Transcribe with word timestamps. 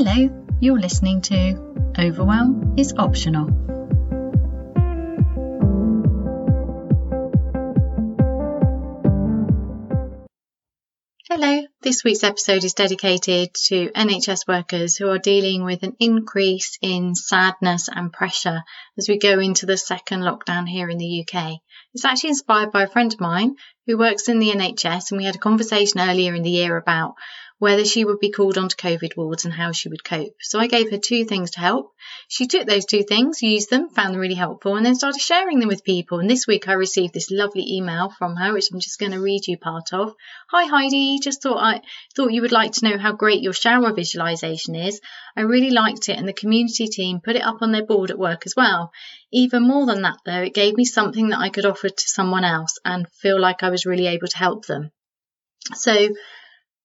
Hello, 0.00 0.46
you're 0.60 0.78
listening 0.78 1.22
to 1.22 1.92
Overwhelm 1.98 2.74
is 2.78 2.94
Optional. 2.96 3.46
Hello, 11.28 11.66
this 11.82 12.04
week's 12.04 12.22
episode 12.22 12.62
is 12.62 12.74
dedicated 12.74 13.52
to 13.66 13.88
NHS 13.90 14.46
workers 14.46 14.96
who 14.96 15.08
are 15.08 15.18
dealing 15.18 15.64
with 15.64 15.82
an 15.82 15.96
increase 15.98 16.78
in 16.80 17.16
sadness 17.16 17.88
and 17.92 18.12
pressure 18.12 18.62
as 18.98 19.08
we 19.08 19.18
go 19.18 19.40
into 19.40 19.66
the 19.66 19.76
second 19.76 20.20
lockdown 20.20 20.68
here 20.68 20.88
in 20.88 20.98
the 20.98 21.26
UK. 21.26 21.58
It's 21.92 22.04
actually 22.04 22.30
inspired 22.30 22.70
by 22.70 22.84
a 22.84 22.88
friend 22.88 23.12
of 23.12 23.18
mine 23.18 23.56
who 23.88 23.98
works 23.98 24.28
in 24.28 24.38
the 24.38 24.50
NHS, 24.50 25.10
and 25.10 25.18
we 25.18 25.24
had 25.24 25.34
a 25.34 25.38
conversation 25.38 25.98
earlier 25.98 26.34
in 26.34 26.44
the 26.44 26.50
year 26.50 26.76
about 26.76 27.14
whether 27.58 27.84
she 27.84 28.04
would 28.04 28.20
be 28.20 28.30
called 28.30 28.56
onto 28.56 28.76
COVID 28.76 29.16
wards 29.16 29.44
and 29.44 29.52
how 29.52 29.72
she 29.72 29.88
would 29.88 30.04
cope. 30.04 30.34
So 30.40 30.60
I 30.60 30.68
gave 30.68 30.90
her 30.90 30.98
two 30.98 31.24
things 31.24 31.52
to 31.52 31.60
help. 31.60 31.92
She 32.28 32.46
took 32.46 32.66
those 32.66 32.84
two 32.84 33.02
things, 33.02 33.42
used 33.42 33.68
them, 33.68 33.88
found 33.90 34.14
them 34.14 34.20
really 34.20 34.34
helpful, 34.34 34.76
and 34.76 34.86
then 34.86 34.94
started 34.94 35.20
sharing 35.20 35.58
them 35.58 35.68
with 35.68 35.84
people. 35.84 36.20
And 36.20 36.30
this 36.30 36.46
week 36.46 36.68
I 36.68 36.74
received 36.74 37.14
this 37.14 37.32
lovely 37.32 37.64
email 37.66 38.10
from 38.10 38.36
her, 38.36 38.52
which 38.52 38.70
I'm 38.72 38.78
just 38.78 39.00
going 39.00 39.12
to 39.12 39.20
read 39.20 39.46
you 39.48 39.58
part 39.58 39.92
of. 39.92 40.14
Hi 40.50 40.66
Heidi, 40.66 41.18
just 41.18 41.42
thought 41.42 41.58
I 41.58 41.80
thought 42.14 42.32
you 42.32 42.42
would 42.42 42.52
like 42.52 42.72
to 42.72 42.88
know 42.88 42.98
how 42.98 43.12
great 43.12 43.42
your 43.42 43.52
shower 43.52 43.92
visualization 43.92 44.76
is. 44.76 45.00
I 45.36 45.40
really 45.40 45.70
liked 45.70 46.08
it, 46.08 46.16
and 46.16 46.28
the 46.28 46.32
community 46.32 46.86
team 46.86 47.20
put 47.20 47.36
it 47.36 47.44
up 47.44 47.58
on 47.60 47.72
their 47.72 47.84
board 47.84 48.10
at 48.10 48.18
work 48.18 48.42
as 48.46 48.54
well. 48.56 48.92
Even 49.32 49.66
more 49.66 49.84
than 49.86 50.02
that, 50.02 50.18
though, 50.24 50.42
it 50.42 50.54
gave 50.54 50.76
me 50.76 50.84
something 50.84 51.30
that 51.30 51.40
I 51.40 51.50
could 51.50 51.66
offer 51.66 51.88
to 51.88 52.08
someone 52.08 52.44
else 52.44 52.78
and 52.84 53.08
feel 53.20 53.40
like 53.40 53.62
I 53.62 53.70
was 53.70 53.84
really 53.84 54.06
able 54.06 54.28
to 54.28 54.38
help 54.38 54.66
them. 54.66 54.92
So 55.74 56.08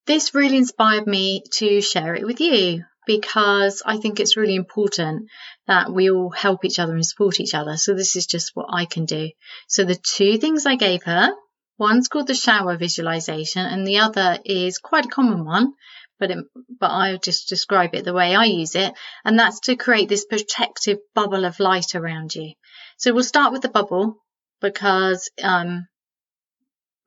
this 0.05 0.34
really 0.34 0.57
inspired 0.57 1.07
me 1.07 1.43
to 1.53 1.81
share 1.81 2.16
it 2.16 2.25
with 2.25 2.41
you 2.41 2.84
because 3.05 3.81
I 3.85 3.98
think 3.98 4.20
it's 4.20 4.38
really 4.38 4.55
important 4.55 5.30
that 5.67 5.91
we 5.91 6.09
all 6.09 6.30
help 6.30 6.66
each 6.66 6.80
other 6.80 6.94
and 6.94 7.05
support 7.05 7.39
each 7.39 7.53
other. 7.53 7.78
So 7.78 7.94
this 7.94 8.16
is 8.16 8.25
just 8.25 8.52
what 8.53 8.67
I 8.69 8.86
can 8.86 9.05
do. 9.05 9.30
So 9.67 9.83
the 9.83 9.95
two 9.95 10.38
things 10.38 10.66
I 10.66 10.75
gave 10.75 11.03
her, 11.03 11.33
one's 11.78 12.08
called 12.08 12.28
the 12.28 12.36
shower 12.36 12.78
visualization 12.78 13.66
and 13.66 13.86
the 13.86 14.00
other 14.00 14.39
is 14.45 14.78
quite 14.78 15.05
a 15.05 15.09
common 15.09 15.45
one, 15.45 15.73
but 16.19 16.31
it, 16.31 16.45
but 16.80 16.91
I'll 16.91 17.17
just 17.17 17.50
describe 17.50 17.95
it 17.95 18.06
the 18.06 18.13
way 18.13 18.35
I 18.35 18.45
use 18.45 18.75
it. 18.75 18.94
And 19.25 19.38
that's 19.38 19.61
to 19.61 19.75
create 19.75 20.09
this 20.09 20.25
protective 20.25 21.00
bubble 21.16 21.45
of 21.45 21.59
light 21.59 21.95
around 21.95 22.35
you. 22.35 22.53
So 22.97 23.13
we'll 23.13 23.23
start 23.23 23.52
with 23.52 23.61
the 23.61 23.69
bubble 23.69 24.17
because, 24.61 25.30
um, 25.41 25.88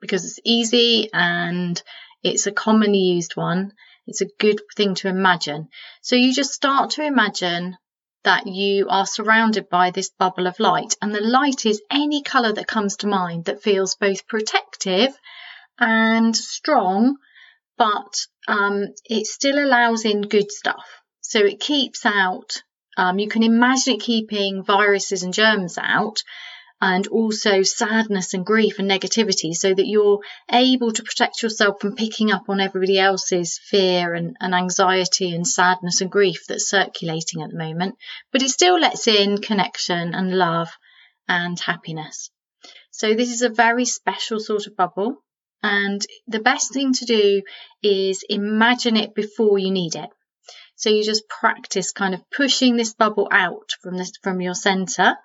because 0.01 0.25
it's 0.25 0.41
easy 0.45 1.09
and 1.13 1.83
it's 2.27 2.47
a 2.47 2.53
commonly 2.53 2.99
used 2.99 3.37
one. 3.37 3.73
It's 4.07 4.21
a 4.21 4.31
good 4.39 4.61
thing 4.77 4.95
to 4.97 5.09
imagine. 5.09 5.69
So 6.03 6.17
you 6.17 6.33
just 6.33 6.53
start 6.53 6.91
to 6.91 7.05
imagine 7.05 7.77
that 8.25 8.47
you 8.47 8.89
are 8.89 9.07
surrounded 9.07 9.69
by 9.69 9.91
this 9.91 10.11
bubble 10.11 10.47
of 10.47 10.59
light, 10.59 10.97
and 11.01 11.15
the 11.15 11.21
light 11.21 11.65
is 11.65 11.83
any 11.91 12.23
colour 12.23 12.53
that 12.53 12.67
comes 12.67 12.97
to 12.97 13.07
mind 13.07 13.45
that 13.45 13.63
feels 13.63 13.95
both 13.95 14.27
protective 14.27 15.17
and 15.79 16.35
strong, 16.37 17.17
but 17.79 18.27
um, 18.49 18.87
it 19.05 19.27
still 19.27 19.59
allows 19.59 20.05
in 20.05 20.23
good 20.23 20.51
stuff. 20.51 20.85
So 21.21 21.41
it 21.41 21.61
keeps 21.61 22.05
out, 22.05 22.63
um, 22.97 23.19
you 23.19 23.29
can 23.29 23.43
imagine 23.43 23.95
it 23.95 24.01
keeping 24.01 24.65
viruses 24.65 25.23
and 25.23 25.35
germs 25.35 25.79
out, 25.79 26.23
and 26.81 27.07
also 27.07 27.63
sadness 27.63 28.35
and 28.35 28.45
grief 28.45 28.79
and 28.79 28.91
negativity 28.91 29.55
so 29.55 29.73
that 29.73 29.87
you're 29.87 30.21
able 30.51 30.93
to 30.93 31.03
protect 31.03 31.43
yourself 31.43 31.81
from 31.81 31.97
picking 31.97 32.31
up 32.31 32.49
on 32.49 32.61
everybody 32.61 32.99
else's 32.99 33.59
fear 33.59 34.13
and, 34.13 34.37
and 34.41 34.55
anxiety 34.55 35.35
and 35.35 35.47
sadness 35.47 36.03
and 36.03 36.11
grief 36.11 36.45
that's 36.47 36.69
circulating 36.69 37.43
at 37.43 37.51
the 37.51 37.57
moment. 37.57 37.97
But 38.31 38.43
it 38.43 38.51
still 38.51 38.79
lets 38.79 39.09
in 39.09 39.39
connection 39.39 40.15
and 40.15 40.37
love 40.37 40.69
and 41.27 41.59
happiness. 41.59 42.31
So 42.91 43.15
this 43.15 43.33
is 43.33 43.43
a 43.43 43.49
very 43.49 43.87
special 43.87 44.39
sort 44.39 44.67
of 44.67 44.77
bubble. 44.77 45.17
And 45.63 46.05
the 46.27 46.41
best 46.41 46.75
thing 46.75 46.93
to 46.93 47.05
do 47.07 47.43
is 47.83 48.23
imagine 48.29 48.97
it 48.97 49.15
before 49.15 49.59
you 49.59 49.71
need 49.71 49.95
it. 49.95 50.11
So 50.77 50.91
you 50.91 51.03
just 51.03 51.27
practice 51.29 51.93
kind 51.93 52.13
of 52.13 52.23
pushing 52.31 52.77
this 52.77 52.93
bubble 52.93 53.29
out 53.33 53.73
from 53.83 53.97
this, 53.97 54.13
from 54.23 54.43
your 54.43 54.55
center 54.55 55.17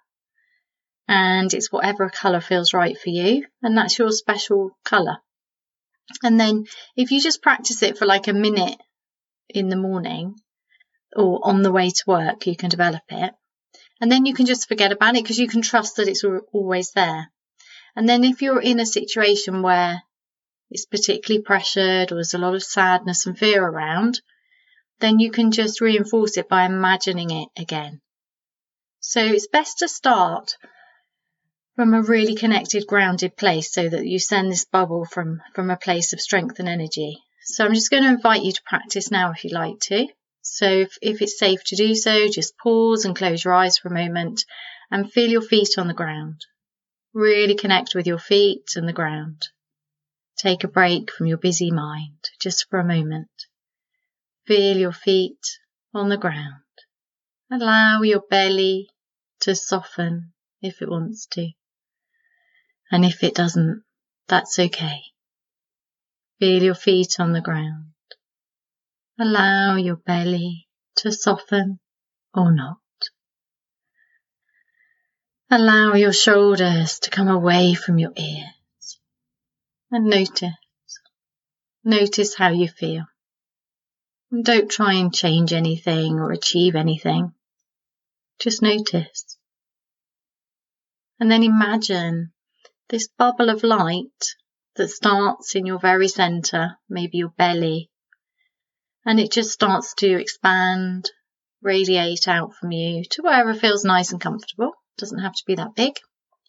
and 1.11 1.53
it's 1.53 1.73
whatever 1.73 2.09
colour 2.09 2.39
feels 2.39 2.73
right 2.73 2.97
for 2.97 3.09
you, 3.09 3.45
and 3.61 3.77
that's 3.77 3.99
your 3.99 4.13
special 4.13 4.77
colour. 4.85 5.17
And 6.23 6.39
then 6.39 6.67
if 6.95 7.11
you 7.11 7.19
just 7.19 7.41
practice 7.41 7.83
it 7.83 7.97
for 7.97 8.05
like 8.05 8.29
a 8.29 8.33
minute 8.33 8.77
in 9.49 9.67
the 9.67 9.75
morning 9.75 10.35
or 11.13 11.41
on 11.43 11.63
the 11.63 11.71
way 11.71 11.89
to 11.89 12.03
work, 12.07 12.47
you 12.47 12.55
can 12.55 12.69
develop 12.69 13.01
it. 13.09 13.33
And 13.99 14.09
then 14.09 14.25
you 14.25 14.33
can 14.33 14.45
just 14.45 14.69
forget 14.69 14.93
about 14.93 15.17
it 15.17 15.23
because 15.23 15.37
you 15.37 15.49
can 15.49 15.61
trust 15.61 15.97
that 15.97 16.07
it's 16.07 16.23
always 16.53 16.91
there. 16.91 17.29
And 17.93 18.07
then 18.07 18.23
if 18.23 18.41
you're 18.41 18.61
in 18.61 18.79
a 18.79 18.85
situation 18.85 19.61
where 19.61 20.01
it's 20.69 20.85
particularly 20.85 21.43
pressured 21.43 22.13
or 22.13 22.15
there's 22.15 22.33
a 22.33 22.37
lot 22.37 22.55
of 22.55 22.63
sadness 22.63 23.25
and 23.25 23.37
fear 23.37 23.61
around, 23.61 24.21
then 25.01 25.19
you 25.19 25.29
can 25.29 25.51
just 25.51 25.81
reinforce 25.81 26.37
it 26.37 26.47
by 26.47 26.63
imagining 26.63 27.31
it 27.31 27.49
again. 27.57 27.99
So 29.01 29.21
it's 29.21 29.47
best 29.47 29.79
to 29.79 29.89
start 29.89 30.55
from 31.75 31.93
a 31.93 32.01
really 32.01 32.35
connected, 32.35 32.85
grounded 32.85 33.35
place 33.37 33.71
so 33.71 33.87
that 33.87 34.05
you 34.05 34.19
send 34.19 34.51
this 34.51 34.65
bubble 34.65 35.05
from, 35.05 35.41
from 35.55 35.69
a 35.69 35.77
place 35.77 36.13
of 36.13 36.19
strength 36.19 36.59
and 36.59 36.67
energy. 36.67 37.17
So 37.43 37.65
I'm 37.65 37.73
just 37.73 37.89
going 37.89 38.03
to 38.03 38.09
invite 38.09 38.43
you 38.43 38.51
to 38.51 38.61
practice 38.65 39.09
now 39.09 39.31
if 39.31 39.43
you'd 39.43 39.53
like 39.53 39.79
to. 39.83 40.07
So 40.41 40.65
if, 40.65 40.97
if 41.01 41.21
it's 41.21 41.39
safe 41.39 41.63
to 41.65 41.75
do 41.75 41.95
so, 41.95 42.27
just 42.27 42.57
pause 42.57 43.05
and 43.05 43.15
close 43.15 43.43
your 43.43 43.53
eyes 43.53 43.77
for 43.77 43.87
a 43.87 43.93
moment 43.93 44.43
and 44.89 45.11
feel 45.11 45.29
your 45.29 45.41
feet 45.41 45.77
on 45.77 45.87
the 45.87 45.93
ground. 45.93 46.41
Really 47.13 47.55
connect 47.55 47.95
with 47.95 48.05
your 48.05 48.19
feet 48.19 48.71
and 48.75 48.87
the 48.87 48.93
ground. 48.93 49.47
Take 50.37 50.63
a 50.63 50.67
break 50.67 51.11
from 51.11 51.27
your 51.27 51.37
busy 51.37 51.71
mind 51.71 52.17
just 52.39 52.67
for 52.69 52.79
a 52.79 52.85
moment. 52.85 53.29
Feel 54.45 54.77
your 54.77 54.91
feet 54.91 55.39
on 55.93 56.09
the 56.09 56.17
ground. 56.17 56.63
Allow 57.51 58.01
your 58.01 58.21
belly 58.21 58.89
to 59.41 59.55
soften 59.55 60.33
if 60.61 60.81
it 60.81 60.89
wants 60.89 61.27
to. 61.27 61.51
And 62.91 63.05
if 63.05 63.23
it 63.23 63.33
doesn't, 63.33 63.83
that's 64.27 64.59
okay. 64.59 64.99
Feel 66.39 66.61
your 66.61 66.75
feet 66.75 67.19
on 67.19 67.31
the 67.31 67.41
ground. 67.41 67.93
Allow 69.19 69.75
your 69.77 69.95
belly 69.95 70.67
to 70.97 71.11
soften 71.11 71.79
or 72.33 72.51
not. 72.51 72.77
Allow 75.49 75.93
your 75.93 76.13
shoulders 76.13 76.99
to 76.99 77.09
come 77.09 77.27
away 77.27 77.73
from 77.73 77.97
your 77.97 78.13
ears 78.15 78.99
and 79.91 80.05
notice. 80.05 80.53
Notice 81.83 82.35
how 82.35 82.49
you 82.49 82.67
feel. 82.67 83.05
And 84.31 84.45
don't 84.45 84.71
try 84.71 84.93
and 84.93 85.13
change 85.13 85.51
anything 85.51 86.19
or 86.19 86.31
achieve 86.31 86.75
anything. 86.75 87.33
Just 88.39 88.61
notice. 88.61 89.37
And 91.19 91.29
then 91.29 91.43
imagine 91.43 92.31
this 92.91 93.07
bubble 93.17 93.49
of 93.49 93.63
light 93.63 94.35
that 94.75 94.89
starts 94.89 95.55
in 95.55 95.65
your 95.65 95.79
very 95.79 96.09
center, 96.09 96.77
maybe 96.89 97.19
your 97.19 97.29
belly, 97.37 97.89
and 99.05 99.17
it 99.17 99.31
just 99.31 99.51
starts 99.51 99.93
to 99.95 100.19
expand, 100.19 101.09
radiate 101.61 102.27
out 102.27 102.53
from 102.53 102.73
you 102.73 103.03
to 103.05 103.21
wherever 103.21 103.53
feels 103.53 103.85
nice 103.85 104.11
and 104.11 104.19
comfortable. 104.19 104.73
Doesn't 104.97 105.19
have 105.19 105.33
to 105.33 105.43
be 105.47 105.55
that 105.55 105.73
big. 105.73 105.93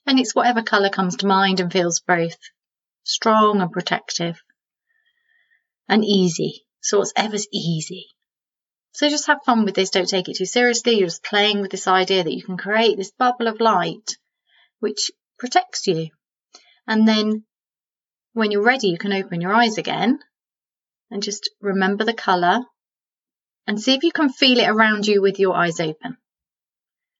And 0.04 0.18
it's 0.18 0.34
whatever 0.34 0.62
color 0.62 0.90
comes 0.90 1.16
to 1.18 1.26
mind 1.26 1.60
and 1.60 1.72
feels 1.72 2.00
both 2.00 2.36
strong 3.04 3.60
and 3.60 3.70
protective 3.70 4.42
and 5.88 6.04
easy. 6.04 6.64
So 6.80 6.98
whatever's 6.98 7.46
easy. 7.52 8.06
So 8.94 9.08
just 9.08 9.28
have 9.28 9.44
fun 9.46 9.64
with 9.64 9.76
this. 9.76 9.90
Don't 9.90 10.08
take 10.08 10.28
it 10.28 10.36
too 10.36 10.44
seriously. 10.44 10.98
You're 10.98 11.06
just 11.06 11.22
playing 11.24 11.60
with 11.60 11.70
this 11.70 11.86
idea 11.86 12.24
that 12.24 12.34
you 12.34 12.42
can 12.42 12.56
create 12.56 12.96
this 12.96 13.12
bubble 13.12 13.46
of 13.46 13.60
light 13.60 14.16
which 14.80 15.12
protects 15.38 15.86
you 15.86 16.08
and 16.86 17.06
then 17.06 17.44
when 18.32 18.50
you're 18.50 18.62
ready, 18.62 18.88
you 18.88 18.98
can 18.98 19.12
open 19.12 19.40
your 19.40 19.52
eyes 19.52 19.78
again 19.78 20.18
and 21.10 21.22
just 21.22 21.50
remember 21.60 22.04
the 22.04 22.14
color 22.14 22.60
and 23.66 23.80
see 23.80 23.94
if 23.94 24.02
you 24.02 24.12
can 24.12 24.30
feel 24.30 24.58
it 24.58 24.68
around 24.68 25.06
you 25.06 25.20
with 25.20 25.38
your 25.38 25.54
eyes 25.54 25.80
open. 25.80 26.16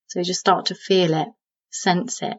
So 0.09 0.23
just 0.23 0.41
start 0.41 0.67
to 0.67 0.75
feel 0.75 1.15
it, 1.15 1.29
sense 1.71 2.23
it. 2.23 2.37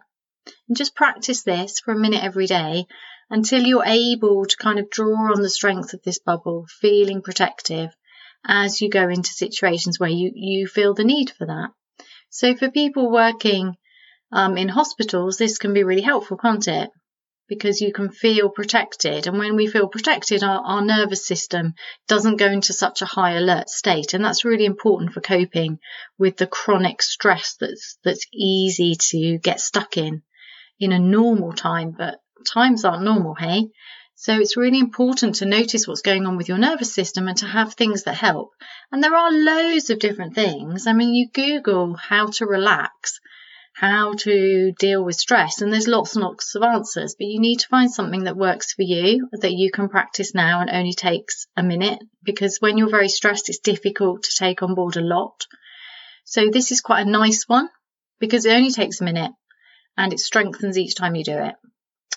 And 0.68 0.76
just 0.76 0.96
practice 0.96 1.44
this 1.44 1.80
for 1.80 1.94
a 1.94 2.00
minute 2.00 2.24
every 2.24 2.48
day 2.48 2.86
until 3.30 3.64
you're 3.64 3.86
able 3.86 4.46
to 4.46 4.58
kind 4.58 4.80
of 4.80 4.90
draw 4.90 5.32
on 5.34 5.42
the 5.42 5.50
strength 5.50 5.94
of 5.94 6.02
this 6.04 6.20
bubble, 6.20 6.66
feeling 6.82 7.22
protective 7.22 7.90
as 8.46 8.82
you 8.82 8.90
go 8.90 9.08
into 9.08 9.30
situations 9.30 10.00
where 10.00 10.10
you, 10.10 10.32
you 10.36 10.68
feel 10.68 10.94
the 10.94 11.04
need 11.04 11.32
for 11.32 11.46
that. 11.46 11.70
So 12.30 12.56
for 12.56 12.70
people 12.70 13.12
working 13.12 13.76
um, 14.32 14.58
in 14.58 14.68
hospitals, 14.68 15.38
this 15.38 15.58
can 15.58 15.74
be 15.74 15.84
really 15.84 16.02
helpful, 16.02 16.38
can't 16.38 16.68
it? 16.68 16.90
Because 17.48 17.82
you 17.82 17.92
can 17.92 18.10
feel 18.10 18.50
protected. 18.50 19.28
And 19.28 19.38
when 19.38 19.56
we 19.56 19.68
feel 19.68 19.88
protected, 19.88 20.44
our, 20.44 20.62
our 20.64 20.82
nervous 20.84 21.26
system 21.28 21.74
doesn't 22.08 22.38
go 22.38 22.48
into 22.48 22.74
such 22.74 23.02
a 23.02 23.06
high 23.06 23.34
alert 23.34 23.70
state. 23.70 24.14
And 24.14 24.24
that's 24.24 24.46
really 24.46 24.66
important 24.66 25.14
for 25.14 25.22
coping 25.22 25.80
with 26.18 26.38
the 26.38 26.48
chronic 26.48 27.02
stress 27.02 27.56
that's, 27.60 27.98
that's 28.04 28.26
easy 28.34 28.96
to 29.12 29.38
get 29.40 29.60
stuck 29.60 29.98
in 29.98 30.24
in 30.80 30.92
a 30.92 31.00
normal 31.00 31.54
time, 31.54 31.96
but 31.98 32.20
times 32.46 32.86
aren't 32.86 33.04
normal, 33.04 33.36
hey? 33.36 33.70
So 34.16 34.40
it's 34.40 34.58
really 34.58 34.80
important 34.80 35.36
to 35.36 35.46
notice 35.46 35.88
what's 35.88 36.02
going 36.02 36.26
on 36.26 36.38
with 36.38 36.48
your 36.48 36.58
nervous 36.58 36.94
system 36.94 37.28
and 37.28 37.38
to 37.40 37.46
have 37.46 37.74
things 37.74 38.04
that 38.04 38.16
help. 38.16 38.52
And 38.92 39.04
there 39.04 39.16
are 39.16 39.32
loads 39.32 39.90
of 39.90 40.00
different 40.00 40.36
things. 40.36 40.88
I 40.88 40.94
mean, 40.94 41.14
you 41.14 41.30
Google 41.30 41.96
how 41.96 42.28
to 42.28 42.46
relax 42.46 43.20
how 43.74 44.14
to 44.14 44.72
deal 44.78 45.04
with 45.04 45.16
stress. 45.16 45.62
And 45.62 45.74
there's 45.74 45.88
lots 45.88 46.16
and 46.16 46.24
lots 46.24 46.56
of 46.56 46.64
answers, 46.64 47.16
but 47.18 47.26
you 47.26 47.40
need 47.40 47.60
to 47.60 47.68
find 47.68 47.92
something 47.92 48.26
that 48.26 48.38
works 48.38 48.74
for 48.74 48.84
you 48.84 49.28
that 49.34 49.54
you 49.54 49.72
can 49.72 49.90
practice 49.90 50.36
now 50.36 50.62
and 50.62 50.70
only 50.70 50.94
takes 50.94 51.48
a 51.58 51.64
minute 51.64 52.00
because 52.24 52.58
when 52.60 52.78
you're 52.78 52.90
very 52.90 53.10
stressed, 53.10 53.50
it's 53.50 53.60
difficult 53.60 54.24
to 54.24 54.36
take 54.38 54.62
on 54.62 54.76
board 54.76 54.96
a 54.96 55.02
lot. 55.02 55.48
So 56.24 56.50
this 56.50 56.72
is 56.72 56.82
quite 56.82 57.06
a 57.06 57.10
nice 57.10 57.46
one 57.48 57.70
because 58.20 58.46
it 58.46 58.54
only 58.54 58.72
takes 58.72 59.02
a 59.02 59.06
minute 59.06 59.32
and 59.98 60.14
it 60.14 60.20
strengthens 60.20 60.78
each 60.78 60.96
time 60.96 61.16
you 61.16 61.24
do 61.24 61.38
it. 61.38 61.56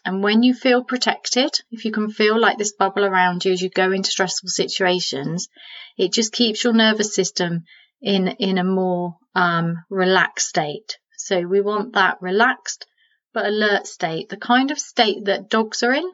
And 0.05 0.23
when 0.23 0.43
you 0.43 0.55
feel 0.55 0.85
protected, 0.85 1.51
if 1.71 1.85
you 1.85 1.91
can 1.91 2.11
feel 2.11 2.39
like 2.39 2.59
this 2.59 2.75
bubble 2.75 3.05
around 3.05 3.45
you 3.45 3.53
as 3.53 3.61
you 3.61 3.71
go 3.71 3.91
into 3.91 4.11
stressful 4.11 4.51
situations, 4.51 5.49
it 5.97 6.13
just 6.13 6.33
keeps 6.33 6.63
your 6.63 6.75
nervous 6.75 7.15
system 7.15 7.65
in, 8.01 8.29
in 8.29 8.59
a 8.59 8.65
more 8.65 9.17
um, 9.35 9.85
relaxed 9.91 10.49
state. 10.49 10.99
So 11.27 11.41
we 11.41 11.61
want 11.61 11.95
that 11.95 12.23
relaxed 12.23 12.87
but 13.35 13.47
alert 13.47 13.89
state, 13.89 14.29
the 14.29 14.37
kind 14.37 14.71
of 14.71 14.79
state 14.79 15.25
that 15.25 15.51
dogs 15.51 15.83
are 15.83 15.93
in. 15.93 16.09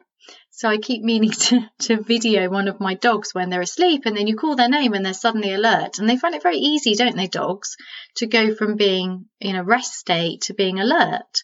So 0.49 0.67
I 0.67 0.77
keep 0.77 1.03
meaning 1.03 1.29
to, 1.45 1.69
to 1.81 2.01
video 2.01 2.49
one 2.49 2.67
of 2.67 2.79
my 2.79 2.95
dogs 2.95 3.31
when 3.31 3.51
they're 3.51 3.61
asleep 3.61 4.07
and 4.07 4.17
then 4.17 4.25
you 4.25 4.35
call 4.35 4.55
their 4.55 4.69
name 4.69 4.95
and 4.95 5.05
they're 5.05 5.13
suddenly 5.13 5.53
alert. 5.53 5.99
And 5.99 6.09
they 6.09 6.17
find 6.17 6.33
it 6.33 6.41
very 6.41 6.57
easy, 6.57 6.95
don't 6.95 7.15
they, 7.15 7.27
dogs, 7.27 7.77
to 8.15 8.25
go 8.25 8.55
from 8.55 8.75
being 8.75 9.25
in 9.39 9.55
a 9.55 9.63
rest 9.63 9.93
state 9.93 10.41
to 10.47 10.55
being 10.55 10.79
alert. 10.79 11.43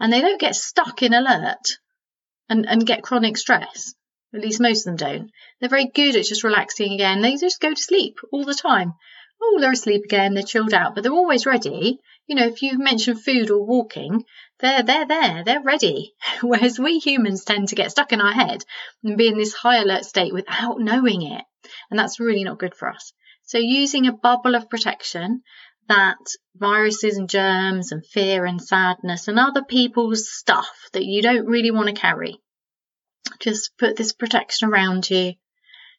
And 0.00 0.10
they 0.10 0.22
don't 0.22 0.40
get 0.40 0.56
stuck 0.56 1.02
in 1.02 1.12
alert 1.12 1.76
and, 2.48 2.66
and 2.66 2.86
get 2.86 3.02
chronic 3.02 3.36
stress. 3.36 3.94
At 4.34 4.40
least 4.40 4.58
most 4.58 4.86
of 4.86 4.96
them 4.96 4.96
don't. 4.96 5.30
They're 5.60 5.68
very 5.68 5.90
good 5.94 6.16
at 6.16 6.24
just 6.24 6.44
relaxing 6.44 6.94
again. 6.94 7.20
They 7.20 7.36
just 7.36 7.60
go 7.60 7.74
to 7.74 7.82
sleep 7.82 8.16
all 8.32 8.46
the 8.46 8.54
time. 8.54 8.94
Oh, 9.42 9.58
they're 9.60 9.72
asleep 9.72 10.04
again, 10.04 10.34
they're 10.34 10.42
chilled 10.42 10.72
out, 10.72 10.94
but 10.94 11.02
they're 11.02 11.12
always 11.12 11.46
ready 11.46 11.98
you 12.26 12.36
know, 12.36 12.46
if 12.46 12.62
you 12.62 12.78
mention 12.78 13.16
food 13.16 13.50
or 13.50 13.64
walking, 13.64 14.24
they're 14.60 14.82
they're 14.82 15.06
there, 15.06 15.42
they're 15.44 15.62
ready. 15.62 16.14
Whereas 16.42 16.78
we 16.78 16.98
humans 16.98 17.44
tend 17.44 17.68
to 17.68 17.74
get 17.74 17.90
stuck 17.90 18.12
in 18.12 18.20
our 18.20 18.32
head 18.32 18.64
and 19.02 19.18
be 19.18 19.28
in 19.28 19.36
this 19.36 19.52
high 19.52 19.82
alert 19.82 20.04
state 20.04 20.32
without 20.32 20.80
knowing 20.80 21.22
it. 21.22 21.42
And 21.90 21.98
that's 21.98 22.20
really 22.20 22.44
not 22.44 22.58
good 22.58 22.74
for 22.74 22.88
us. 22.88 23.12
So 23.42 23.58
using 23.58 24.06
a 24.06 24.12
bubble 24.12 24.54
of 24.54 24.70
protection 24.70 25.42
that 25.88 26.16
viruses 26.56 27.16
and 27.16 27.28
germs 27.28 27.90
and 27.90 28.06
fear 28.06 28.46
and 28.46 28.62
sadness 28.62 29.26
and 29.26 29.38
other 29.38 29.62
people's 29.62 30.30
stuff 30.30 30.88
that 30.92 31.04
you 31.04 31.22
don't 31.22 31.46
really 31.46 31.72
want 31.72 31.88
to 31.88 32.00
carry. 32.00 32.38
Just 33.40 33.76
put 33.78 33.96
this 33.96 34.12
protection 34.12 34.68
around 34.68 35.10
you. 35.10 35.34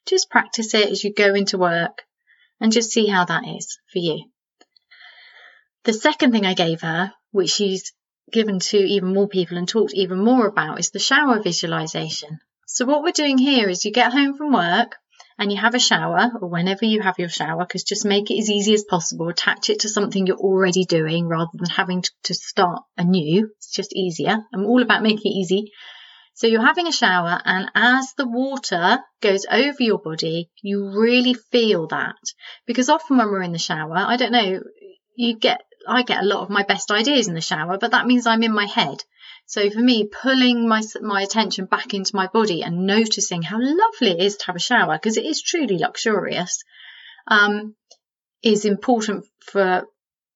Just 0.07 0.30
practice 0.30 0.74
it 0.74 0.90
as 0.90 1.04
you 1.04 1.13
go 1.13 1.36
into 1.36 1.57
work 1.57 2.04
and 2.63 2.71
just 2.71 2.92
see 2.92 3.07
how 3.07 3.25
that 3.25 3.44
is 3.45 3.77
for 3.92 4.00
you. 4.00 4.24
The 5.83 5.92
second 5.92 6.31
thing 6.31 6.45
I 6.45 6.54
gave 6.54 6.80
her, 6.80 7.12
which 7.31 7.50
she's 7.50 7.92
given 8.31 8.60
to 8.60 8.77
even 8.77 9.13
more 9.13 9.27
people 9.27 9.57
and 9.57 9.68
talked 9.68 9.94
even 9.94 10.24
more 10.24 10.48
about, 10.48 10.80
is 10.80 10.89
the 10.89 10.98
shower 10.98 11.42
visualization. 11.42 12.39
So, 12.65 12.86
what 12.86 13.04
we're 13.04 13.12
doing 13.12 13.38
here 13.38 13.68
is 13.68 13.83
you 13.83 13.92
get 13.92 14.13
home 14.13 14.38
from 14.38 14.54
work 14.54 14.95
and 15.38 15.51
you 15.51 15.60
have 15.60 15.75
a 15.75 15.80
shower, 15.80 16.31
or 16.42 16.48
whenever 16.48 16.86
you 16.86 17.01
have 17.01 17.19
your 17.19 17.27
shower, 17.27 17.65
because 17.65 17.83
just 17.83 18.06
make 18.06 18.31
it 18.31 18.39
as 18.39 18.50
easy 18.50 18.74
as 18.74 18.86
possible. 18.86 19.27
Attach 19.27 19.69
it 19.69 19.81
to 19.81 19.89
something 19.89 20.25
you're 20.25 20.38
already 20.38 20.86
doing 20.86 21.27
rather 21.27 21.51
than 21.54 21.69
having 21.69 22.04
to, 22.24 22.33
start 22.33 22.83
anew. 22.98 23.50
It's 23.57 23.71
just 23.71 23.94
easier. 23.94 24.38
I'm 24.54 24.66
all 24.66 24.81
about 24.81 25.04
making 25.04 25.33
it 25.33 25.36
easy. 25.36 25.71
So 26.35 26.47
you're 26.47 26.65
having 26.65 26.88
a 26.88 26.91
shower, 26.91 27.39
and 27.45 27.69
as 27.75 28.13
the 28.18 28.27
water 28.27 29.00
goes 29.21 29.45
over 29.50 29.83
your 29.83 30.00
body, 30.00 30.50
you 30.62 31.00
really 31.00 31.35
feel 31.35 31.88
that. 31.88 32.18
Because 32.65 32.89
often 32.89 33.18
when 33.18 33.27
we're 33.30 33.44
in 33.44 33.51
the 33.51 33.59
shower, 33.59 33.95
I 33.95 34.18
don't 34.18 34.31
know, 34.31 34.62
you 35.15 35.35
get 35.38 35.62
I 35.88 36.03
get 36.03 36.24
a 36.24 36.25
lot 36.25 36.41
of 36.41 36.50
my 36.50 36.63
best 36.63 36.91
ideas 36.91 37.27
in 37.27 37.33
the 37.33 37.41
shower, 37.41 37.77
but 37.77 37.91
that 37.91 38.07
means 38.07 38.25
I'm 38.25 38.44
in 38.44 38.53
my 38.53 38.65
head. 38.65 39.03
So 39.45 39.69
for 39.69 39.80
me, 39.80 40.07
pulling 40.07 40.68
my 40.68 40.81
my 41.01 41.21
attention 41.21 41.65
back 41.65 41.94
into 41.94 42.15
my 42.15 42.27
body 42.27 42.63
and 42.63 42.88
noticing 42.88 43.41
how 43.41 43.59
lovely 43.59 44.12
it 44.12 44.25
is 44.25 44.38
to 44.38 44.45
have 44.47 44.56
a 44.56 44.59
shower 44.59 44.95
because 44.95 45.18
it 45.18 45.25
is 45.25 45.41
truly 45.41 45.77
luxurious, 45.77 46.63
um, 47.27 47.75
is 48.41 48.65
important 48.65 49.25
for 49.45 49.85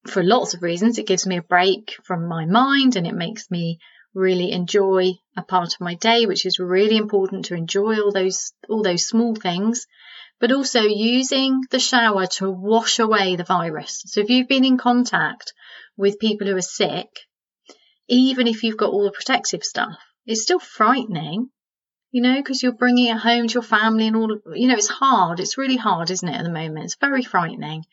for 0.05 0.23
lots 0.23 0.53
of 0.53 0.61
reasons. 0.61 0.97
It 0.97 1.07
gives 1.07 1.25
me 1.25 1.37
a 1.37 1.41
break 1.41 1.95
from 2.03 2.27
my 2.27 2.45
mind 2.45 2.95
and 2.95 3.07
it 3.07 3.15
makes 3.15 3.49
me 3.49 3.79
really 4.17 4.51
enjoy 4.51 5.13
a 5.37 5.43
part 5.43 5.73
of 5.73 5.81
my 5.81 5.95
day, 5.95 6.25
which 6.25 6.45
is 6.45 6.59
really 6.59 6.97
important 6.97 7.45
to 7.45 7.55
enjoy 7.55 7.99
all 8.01 8.11
those 8.11 8.51
all 8.67 8.83
those 8.83 9.07
small 9.07 9.35
things 9.35 9.87
but 10.39 10.51
also 10.51 10.81
using 10.81 11.63
the 11.71 11.79
shower 11.79 12.27
to 12.27 12.49
wash 12.49 12.99
away 12.99 13.35
the 13.35 13.43
virus. 13.43 14.03
So 14.05 14.21
if 14.21 14.29
you've 14.29 14.47
been 14.47 14.65
in 14.65 14.77
contact 14.77 15.53
with 15.95 16.19
people 16.19 16.47
who 16.47 16.55
are 16.55 16.61
sick, 16.61 17.09
even 18.07 18.47
if 18.47 18.63
you've 18.63 18.77
got 18.77 18.91
all 18.91 19.03
the 19.03 19.11
protective 19.11 19.63
stuff, 19.63 19.97
it's 20.25 20.43
still 20.43 20.59
frightening, 20.59 21.49
you 22.11 22.21
know, 22.21 22.35
because 22.35 22.61
you're 22.61 22.71
bringing 22.71 23.07
it 23.07 23.17
home 23.17 23.47
to 23.47 23.53
your 23.55 23.63
family 23.63 24.07
and 24.07 24.15
all 24.15 24.31
of, 24.31 24.41
you 24.53 24.67
know, 24.67 24.75
it's 24.75 24.87
hard. 24.87 25.39
It's 25.39 25.57
really 25.57 25.77
hard, 25.77 26.11
isn't 26.11 26.27
it, 26.27 26.35
at 26.35 26.43
the 26.43 26.51
moment? 26.51 26.85
It's 26.85 26.97
very 26.99 27.23
frightening. 27.23 27.85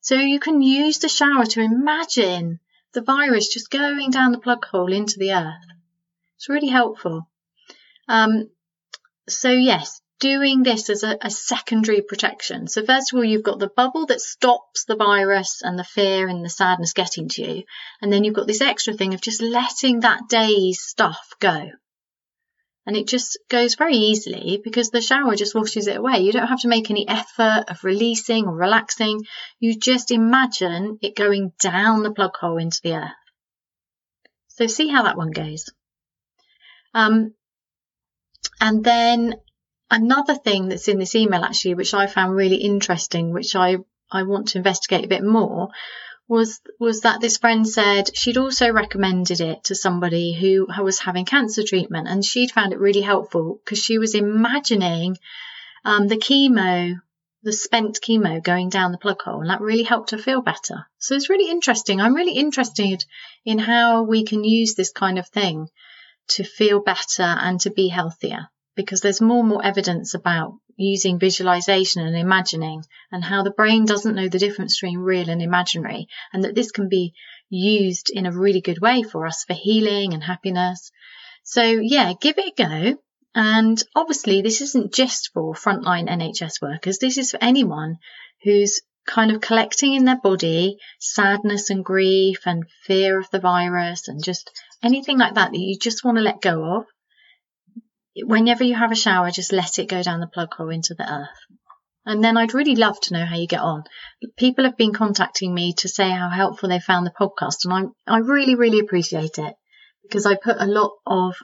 So 0.00 0.16
you 0.16 0.40
can 0.40 0.62
use 0.62 0.98
the 0.98 1.08
shower 1.08 1.46
to 1.46 1.60
imagine 1.60 2.58
the 2.96 3.02
virus 3.02 3.48
just 3.48 3.70
going 3.70 4.10
down 4.10 4.32
the 4.32 4.38
plug 4.38 4.64
hole 4.64 4.90
into 4.90 5.18
the 5.18 5.32
earth. 5.32 5.66
It's 6.36 6.48
really 6.48 6.68
helpful. 6.68 7.28
Um, 8.08 8.48
so 9.28 9.50
yes, 9.50 10.00
doing 10.18 10.62
this 10.62 10.88
as 10.88 11.02
a, 11.02 11.18
a, 11.20 11.30
secondary 11.30 12.00
protection. 12.00 12.68
So 12.68 12.84
first 12.84 13.12
of 13.12 13.18
all, 13.18 13.24
you've 13.24 13.42
got 13.42 13.58
the 13.58 13.68
bubble 13.68 14.06
that 14.06 14.22
stops 14.22 14.86
the 14.86 14.96
virus 14.96 15.60
and 15.62 15.78
the 15.78 15.84
fear 15.84 16.26
and 16.26 16.42
the 16.42 16.48
sadness 16.48 16.94
getting 16.94 17.28
to 17.28 17.42
you. 17.42 17.64
And 18.00 18.10
then 18.10 18.24
you've 18.24 18.34
got 18.34 18.46
this 18.46 18.62
extra 18.62 18.94
thing 18.94 19.12
of 19.12 19.20
just 19.20 19.42
letting 19.42 20.00
that 20.00 20.28
day's 20.30 20.80
stuff 20.80 21.34
go. 21.38 21.70
And 22.86 22.96
it 22.96 23.08
just 23.08 23.38
goes 23.48 23.74
very 23.74 23.96
easily 23.96 24.60
because 24.62 24.90
the 24.90 25.00
shower 25.00 25.34
just 25.34 25.56
washes 25.56 25.88
it 25.88 25.96
away. 25.96 26.20
You 26.20 26.30
don't 26.30 26.46
have 26.46 26.60
to 26.60 26.68
make 26.68 26.88
any 26.88 27.08
effort 27.08 27.64
of 27.68 27.82
releasing 27.82 28.46
or 28.46 28.54
relaxing. 28.54 29.24
You 29.58 29.76
just 29.76 30.12
imagine 30.12 30.98
it 31.02 31.16
going 31.16 31.52
down 31.60 32.04
the 32.04 32.12
plug 32.12 32.36
hole 32.36 32.58
into 32.58 32.80
the 32.84 32.94
earth. 32.94 33.10
So 34.48 34.68
see 34.68 34.88
how 34.88 35.02
that 35.02 35.16
one 35.16 35.32
goes. 35.32 35.66
Um, 36.94 37.34
and 38.60 38.84
then 38.84 39.34
another 39.90 40.36
thing 40.36 40.68
that's 40.68 40.88
in 40.88 40.98
this 40.98 41.16
email 41.16 41.44
actually, 41.44 41.74
which 41.74 41.92
I 41.92 42.06
found 42.06 42.36
really 42.36 42.56
interesting, 42.56 43.32
which 43.32 43.56
I, 43.56 43.78
I 44.10 44.22
want 44.22 44.48
to 44.48 44.58
investigate 44.58 45.04
a 45.04 45.08
bit 45.08 45.24
more, 45.24 45.70
was 46.28 46.60
was 46.80 47.02
that 47.02 47.20
this 47.20 47.38
friend 47.38 47.68
said 47.68 48.16
she'd 48.16 48.36
also 48.36 48.72
recommended 48.72 49.40
it 49.40 49.64
to 49.64 49.74
somebody 49.74 50.32
who 50.32 50.66
was 50.82 50.98
having 50.98 51.24
cancer 51.24 51.62
treatment, 51.62 52.08
and 52.08 52.24
she'd 52.24 52.50
found 52.50 52.72
it 52.72 52.80
really 52.80 53.00
helpful 53.00 53.60
because 53.64 53.78
she 53.78 53.98
was 53.98 54.14
imagining 54.14 55.16
um, 55.84 56.08
the 56.08 56.16
chemo, 56.16 57.00
the 57.42 57.52
spent 57.52 58.00
chemo 58.00 58.42
going 58.42 58.68
down 58.68 58.92
the 58.92 58.98
plug 58.98 59.22
hole, 59.22 59.40
and 59.40 59.50
that 59.50 59.60
really 59.60 59.84
helped 59.84 60.10
her 60.10 60.18
feel 60.18 60.42
better. 60.42 60.86
So 60.98 61.14
it's 61.14 61.30
really 61.30 61.50
interesting. 61.50 62.00
I'm 62.00 62.14
really 62.14 62.36
interested 62.36 63.04
in 63.44 63.58
how 63.58 64.02
we 64.02 64.24
can 64.24 64.42
use 64.42 64.74
this 64.74 64.90
kind 64.90 65.18
of 65.18 65.28
thing 65.28 65.68
to 66.28 66.42
feel 66.42 66.80
better 66.80 67.22
and 67.22 67.60
to 67.60 67.70
be 67.70 67.86
healthier 67.86 68.48
because 68.74 69.00
there's 69.00 69.20
more 69.20 69.40
and 69.40 69.48
more 69.48 69.64
evidence 69.64 70.14
about 70.14 70.58
using 70.76 71.18
visualization 71.18 72.06
and 72.06 72.16
imagining 72.16 72.84
and 73.10 73.24
how 73.24 73.42
the 73.42 73.50
brain 73.50 73.84
doesn't 73.84 74.14
know 74.14 74.28
the 74.28 74.38
difference 74.38 74.78
between 74.78 74.98
real 74.98 75.28
and 75.28 75.42
imaginary 75.42 76.06
and 76.32 76.44
that 76.44 76.54
this 76.54 76.70
can 76.70 76.88
be 76.88 77.14
used 77.48 78.10
in 78.10 78.26
a 78.26 78.32
really 78.32 78.60
good 78.60 78.80
way 78.80 79.02
for 79.02 79.26
us 79.26 79.44
for 79.44 79.54
healing 79.54 80.12
and 80.12 80.22
happiness. 80.22 80.90
So 81.44 81.62
yeah, 81.62 82.12
give 82.20 82.38
it 82.38 82.58
a 82.58 82.62
go. 82.62 83.02
And 83.34 83.82
obviously 83.94 84.42
this 84.42 84.60
isn't 84.60 84.94
just 84.94 85.30
for 85.32 85.54
frontline 85.54 86.08
NHS 86.08 86.60
workers. 86.60 86.98
This 86.98 87.18
is 87.18 87.30
for 87.30 87.38
anyone 87.40 87.96
who's 88.42 88.80
kind 89.06 89.30
of 89.30 89.40
collecting 89.40 89.94
in 89.94 90.04
their 90.04 90.20
body 90.20 90.78
sadness 90.98 91.70
and 91.70 91.84
grief 91.84 92.40
and 92.44 92.64
fear 92.84 93.18
of 93.18 93.30
the 93.30 93.38
virus 93.38 94.08
and 94.08 94.22
just 94.22 94.50
anything 94.82 95.18
like 95.18 95.34
that 95.34 95.52
that 95.52 95.58
you 95.58 95.78
just 95.78 96.04
want 96.04 96.18
to 96.18 96.22
let 96.22 96.40
go 96.40 96.78
of 96.78 96.84
whenever 98.24 98.64
you 98.64 98.74
have 98.74 98.92
a 98.92 98.96
shower, 98.96 99.30
just 99.30 99.52
let 99.52 99.78
it 99.78 99.88
go 99.88 100.02
down 100.02 100.20
the 100.20 100.26
plug 100.26 100.54
hole 100.54 100.70
into 100.70 100.94
the 100.94 101.10
earth. 101.10 101.58
And 102.04 102.22
then 102.22 102.36
I'd 102.36 102.54
really 102.54 102.76
love 102.76 103.00
to 103.02 103.14
know 103.14 103.24
how 103.24 103.36
you 103.36 103.48
get 103.48 103.60
on. 103.60 103.84
People 104.36 104.64
have 104.64 104.76
been 104.76 104.92
contacting 104.92 105.52
me 105.52 105.72
to 105.78 105.88
say 105.88 106.08
how 106.08 106.28
helpful 106.28 106.68
they 106.68 106.78
found 106.78 107.06
the 107.06 107.10
podcast, 107.10 107.64
and 107.64 107.92
I 108.06 108.14
I 108.14 108.18
really 108.18 108.54
really 108.54 108.78
appreciate 108.78 109.38
it 109.38 109.54
because 110.02 110.24
I 110.24 110.36
put 110.36 110.56
a 110.60 110.66
lot 110.66 110.92
of 111.04 111.34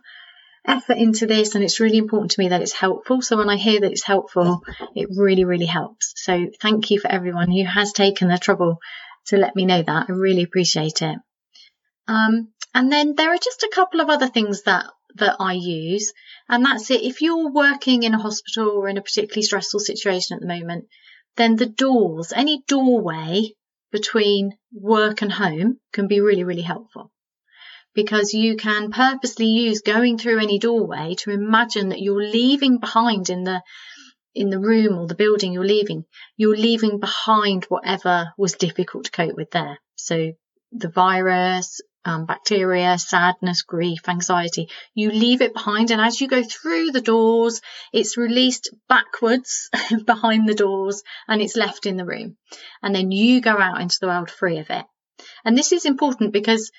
effort 0.65 0.97
into 0.97 1.27
this 1.27 1.55
and 1.55 1.65
it's 1.65 1.81
really 1.81 1.99
important 1.99 2.31
to 2.33 2.41
me 2.41 2.49
that 2.49 2.63
it's 2.63 2.73
helpful. 2.73 3.21
So 3.21 3.37
when 3.37 3.49
I 3.49 3.57
hear 3.57 3.81
that 3.81 3.91
it's 3.91 4.05
helpful, 4.05 4.63
it 4.95 5.09
really, 5.17 5.45
really 5.45 5.67
helps. 5.67 6.13
So 6.17 6.47
thank 6.61 6.91
you 6.91 7.01
for 7.01 7.11
everyone 7.11 7.51
who 7.51 7.65
has 7.65 7.93
taken 7.93 8.29
the 8.29 8.39
trouble 8.39 8.79
to 9.27 9.37
let 9.37 9.57
me 9.57 9.67
know 9.67 9.83
that. 9.83 10.07
I 10.09 10.13
really 10.13 10.43
appreciate 10.43 11.03
it. 11.03 11.19
Um, 12.07 12.53
and 12.75 12.91
then 12.91 13.15
there 13.17 13.33
are 13.33 13.39
just 13.39 13.63
a 13.65 13.73
couple 13.73 14.01
of 14.01 14.09
other 14.09 14.29
things 14.29 14.63
that 14.63 14.87
that 15.17 15.37
I 15.41 15.55
use, 15.55 16.13
and 16.49 16.65
that's 16.65 16.91
it. 16.91 17.03
If 17.03 17.23
you're 17.23 17.51
working 17.51 18.03
in 18.03 18.15
a 18.15 18.23
hospital 18.23 18.71
or 18.71 18.89
in 18.89 18.99
a 18.99 19.03
particularly 19.03 19.43
stressful 19.43 19.81
situation 19.81 20.37
at 20.37 20.41
the 20.41 20.49
moment, 20.49 20.87
then 21.37 21.57
the 21.57 21.67
doors, 21.67 22.33
any 22.35 22.63
doorway 22.67 23.55
between 23.91 24.57
work 24.73 25.23
and 25.23 25.33
home 25.33 25.79
can 25.93 26.09
be 26.09 26.21
really, 26.21 26.45
really 26.45 26.63
helpful 26.63 27.11
because 27.95 28.33
you 28.33 28.57
can 28.57 28.91
purposely 28.91 29.47
use 29.47 29.83
going 29.83 30.19
through 30.19 30.41
any 30.41 30.59
doorway 30.59 31.15
to 31.19 31.31
imagine 31.31 31.91
that 31.91 32.01
you're 32.01 32.23
leaving 32.23 32.79
behind 32.79 33.29
in 33.31 33.45
the 33.45 33.63
in 34.35 34.49
the 34.49 34.59
room 34.59 34.97
or 34.97 35.07
the 35.07 35.15
building 35.15 35.53
you're 35.53 35.65
leaving 35.65 36.05
you're 36.39 36.57
leaving 36.57 36.99
behind 36.99 37.65
whatever 37.65 38.33
was 38.39 38.55
difficult 38.55 39.05
to 39.05 39.11
cope 39.11 39.37
with 39.37 39.51
there 39.51 39.79
so 39.95 40.33
the 40.73 40.89
virus 40.89 41.83
um, 42.05 42.27
bacteria, 42.27 42.99
sadness, 42.99 43.63
grief, 43.63 44.09
anxiety. 44.09 44.69
You 44.95 45.11
leave 45.11 45.43
it 45.43 45.53
behind, 45.53 45.91
and 45.91 46.01
as 46.01 46.21
you 46.21 46.29
go 46.29 46.43
through 46.43 46.91
the 46.91 47.01
doors, 47.01 47.61
it's 47.93 48.17
released 48.17 48.71
backwards 48.89 49.71
behind 50.05 50.49
the 50.49 50.55
doors 50.55 51.03
and 51.29 51.41
it's 51.41 51.57
left 51.57 51.87
in 51.87 51.97
the 51.97 52.05
room. 52.05 52.37
And 52.83 52.95
then 52.95 53.11
you 53.13 53.41
go 53.41 53.59
out 53.59 53.81
into 53.81 53.99
the 54.01 54.09
world 54.09 54.31
free 54.31 54.59
of 54.59 54.71
it. 54.71 54.85
And 55.45 55.57
this 55.57 55.73
is 55.73 55.85
important 55.85 56.33
because 56.33 56.73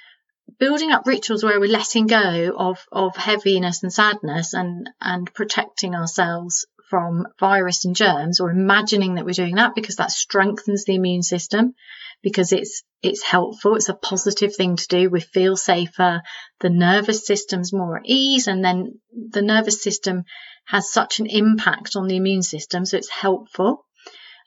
building 0.60 0.92
up 0.92 1.08
rituals 1.08 1.44
where 1.44 1.60
we're 1.60 1.70
letting 1.70 2.08
go 2.08 2.53
of, 2.58 2.86
of 2.92 3.15
heaviness 3.15 3.84
and 3.84 3.94
sadness 3.94 4.53
and, 4.53 4.89
and 5.00 5.34
protecting 5.34 5.96
ourselves 5.96 6.65
from 6.94 7.26
virus 7.40 7.86
and 7.86 7.96
germs 7.96 8.40
or 8.40 8.52
imagining 8.52 9.16
that 9.16 9.26
we're 9.26 9.32
doing 9.32 9.56
that 9.56 9.74
because 9.74 9.96
that 9.96 10.12
strengthens 10.12 10.86
the 10.86 10.94
immune 10.94 11.24
system 11.24 11.74
because 12.22 12.54
it's 12.54 12.84
it's 13.02 13.24
helpful. 13.24 13.76
It's 13.76 13.90
a 13.90 13.96
positive 13.96 14.56
thing 14.56 14.76
to 14.76 14.88
do. 14.88 15.10
We 15.10 15.20
feel 15.20 15.58
safer. 15.58 16.22
The 16.60 16.70
nervous 16.70 17.26
system's 17.26 17.74
more 17.74 17.98
at 17.98 18.06
ease, 18.06 18.46
and 18.46 18.64
then 18.64 19.00
the 19.12 19.42
nervous 19.42 19.82
system 19.82 20.26
has 20.68 20.94
such 20.94 21.20
an 21.20 21.26
impact 21.26 21.96
on 21.96 22.08
the 22.08 22.16
immune 22.16 22.44
system, 22.44 22.86
so 22.86 22.98
it's 22.98 23.10
helpful. 23.10 23.88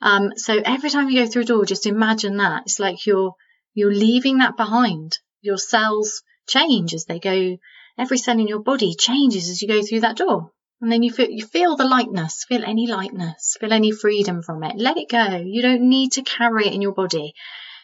Um, 0.01 0.31
so 0.37 0.63
every 0.65 0.91
time 0.91 1.11
you 1.11 1.25
go 1.25 1.29
through 1.29 1.43
a 1.43 1.47
door, 1.47 1.65
just 1.65 1.87
imagine 1.87 2.37
that 2.37 2.63
it's 2.67 2.79
like 2.79 3.07
you're 3.07 3.35
you're 3.75 3.93
leaving 3.93 4.39
that 4.39 4.57
behind. 4.57 5.19
Your 5.41 5.59
cells 5.59 6.23
change 6.49 6.95
as 6.95 7.07
they 7.07 7.19
go. 7.19 7.57
Every 7.99 8.19
cell 8.19 8.39
in 8.39 8.47
your 8.47 8.63
body 8.63 8.95
changes 8.95 9.51
as 9.51 9.61
you 9.61 9.67
go 9.67 9.83
through 9.83 10.03
that 10.03 10.19
door. 10.19 10.53
And 10.81 10.93
then 10.93 11.03
you 11.03 11.11
feel, 11.11 11.31
you 11.31 11.47
feel 11.47 11.77
the 11.77 11.87
lightness, 11.87 12.45
feel 12.45 12.65
any 12.65 12.87
lightness, 12.87 13.57
feel 13.59 13.73
any 13.73 13.93
freedom 13.93 14.43
from 14.43 14.63
it. 14.63 14.77
Let 14.77 14.99
it 14.99 15.09
go. 15.09 15.37
You 15.37 15.63
don't 15.63 15.89
need 15.89 16.13
to 16.13 16.23
carry 16.23 16.67
it 16.67 16.75
in 16.75 16.83
your 16.83 16.93
body. 16.93 17.35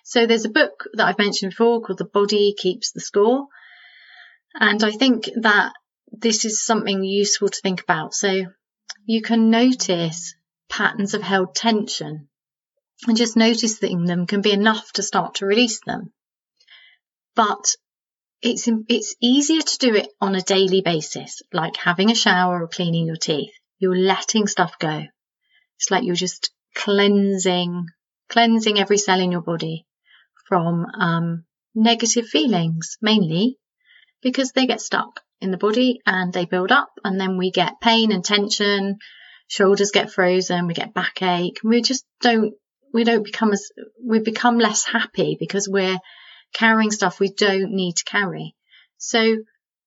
So 0.04 0.26
there's 0.26 0.44
a 0.44 0.50
book 0.50 0.84
that 0.94 1.06
I've 1.06 1.18
mentioned 1.18 1.52
before 1.52 1.80
called 1.80 1.99
The 1.99 2.04
Body 2.04 2.54
Keeps 2.56 2.92
the 2.92 3.00
Score. 3.00 3.46
And 4.54 4.82
I 4.84 4.90
think 4.90 5.30
that 5.37 5.72
this 6.11 6.44
is 6.44 6.64
something 6.64 7.02
useful 7.02 7.49
to 7.49 7.61
think 7.62 7.80
about. 7.80 8.12
So 8.12 8.46
you 9.06 9.22
can 9.22 9.49
notice 9.49 10.34
patterns 10.68 11.14
of 11.14 11.22
held 11.22 11.54
tension 11.54 12.28
and 13.06 13.16
just 13.16 13.37
noticing 13.37 14.04
them 14.04 14.26
can 14.26 14.42
be 14.42 14.52
enough 14.52 14.92
to 14.92 15.02
start 15.02 15.37
to 15.37 15.46
release 15.46 15.80
them. 15.87 16.12
But 17.34 17.75
it's, 18.42 18.68
it's 18.88 19.14
easier 19.20 19.61
to 19.61 19.78
do 19.78 19.94
it 19.94 20.08
on 20.20 20.34
a 20.34 20.42
daily 20.42 20.80
basis, 20.80 21.42
like 21.52 21.76
having 21.76 22.11
a 22.11 22.14
shower 22.14 22.62
or 22.62 22.68
cleaning 22.68 23.06
your 23.06 23.16
teeth. 23.16 23.52
You're 23.78 23.96
letting 23.96 24.46
stuff 24.46 24.78
go. 24.78 25.04
It's 25.78 25.90
like 25.90 26.04
you're 26.04 26.14
just 26.14 26.50
cleansing, 26.75 27.87
cleansing 28.28 28.78
every 28.78 28.99
cell 28.99 29.20
in 29.20 29.32
your 29.32 29.42
body 29.42 29.87
from 30.49 30.87
um, 30.99 31.44
negative 31.75 32.26
feelings 32.26 32.99
mainly 33.00 33.58
because 34.22 34.52
they 34.52 34.66
get 34.66 34.80
stuck 34.80 35.20
in 35.40 35.50
the 35.50 35.56
body 35.56 36.00
and 36.06 36.32
they 36.32 36.44
build 36.44 36.70
up 36.70 36.90
and 37.04 37.20
then 37.20 37.37
we 37.37 37.50
get 37.50 37.80
pain 37.80 38.12
and 38.12 38.25
tension 38.25 38.99
shoulders 39.49 39.90
get 39.90 40.11
frozen 40.11 40.66
we 40.66 40.75
get 40.75 40.94
backache 40.94 41.58
we 41.64 41.82
just 41.82 42.04
don't 42.20 42.54
we 42.92 43.04
don't 43.04 43.25
become 43.25 43.52
as 43.52 43.70
we 44.04 44.20
become 44.20 44.58
less 44.58 44.84
happy 44.84 45.37
because 45.38 45.68
we're 45.68 45.99
carrying 46.52 46.90
stuff 46.90 47.21
we 47.21 47.30
don't 47.30 47.73
need 47.73 47.97
to 47.97 48.04
carry 48.04 48.54
so 48.99 49.37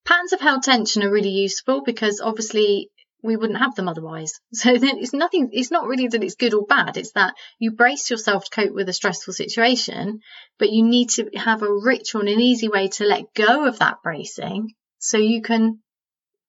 patterns 0.06 0.34
of 0.34 0.42
held 0.42 0.64
tension 0.64 1.04
are 1.04 1.12
really 1.12 1.30
useful 1.30 1.82
because 1.82 2.22
obviously 2.22 2.92
we 3.26 3.36
wouldn't 3.36 3.60
have 3.60 3.76
them 3.76 3.90
otherwise. 3.90 4.40
So 4.54 4.78
then 4.78 5.00
it's 5.00 5.14
nothing, 5.14 5.50
it's 5.52 5.72
not 5.72 5.88
really 5.88 6.08
that 6.08 6.24
it's 6.24 6.36
good 6.36 6.54
or 6.54 6.66
bad. 6.66 6.96
It's 6.96 7.12
that 7.14 7.34
you 7.60 7.72
brace 7.72 8.10
yourself 8.10 8.46
to 8.46 8.50
cope 8.52 8.74
with 8.74 8.88
a 8.88 8.94
stressful 8.94 9.34
situation, 9.34 10.22
but 10.60 10.70
you 10.70 10.84
need 10.84 11.10
to 11.12 11.30
have 11.36 11.64
a 11.64 11.74
ritual 11.74 12.22
and 12.22 12.30
an 12.30 12.40
easy 12.40 12.70
way 12.70 12.88
to 12.90 13.06
let 13.06 13.34
go 13.34 13.66
of 13.66 13.80
that 13.80 14.04
bracing 14.04 14.74
so 15.00 15.18
you 15.18 15.42
can 15.42 15.80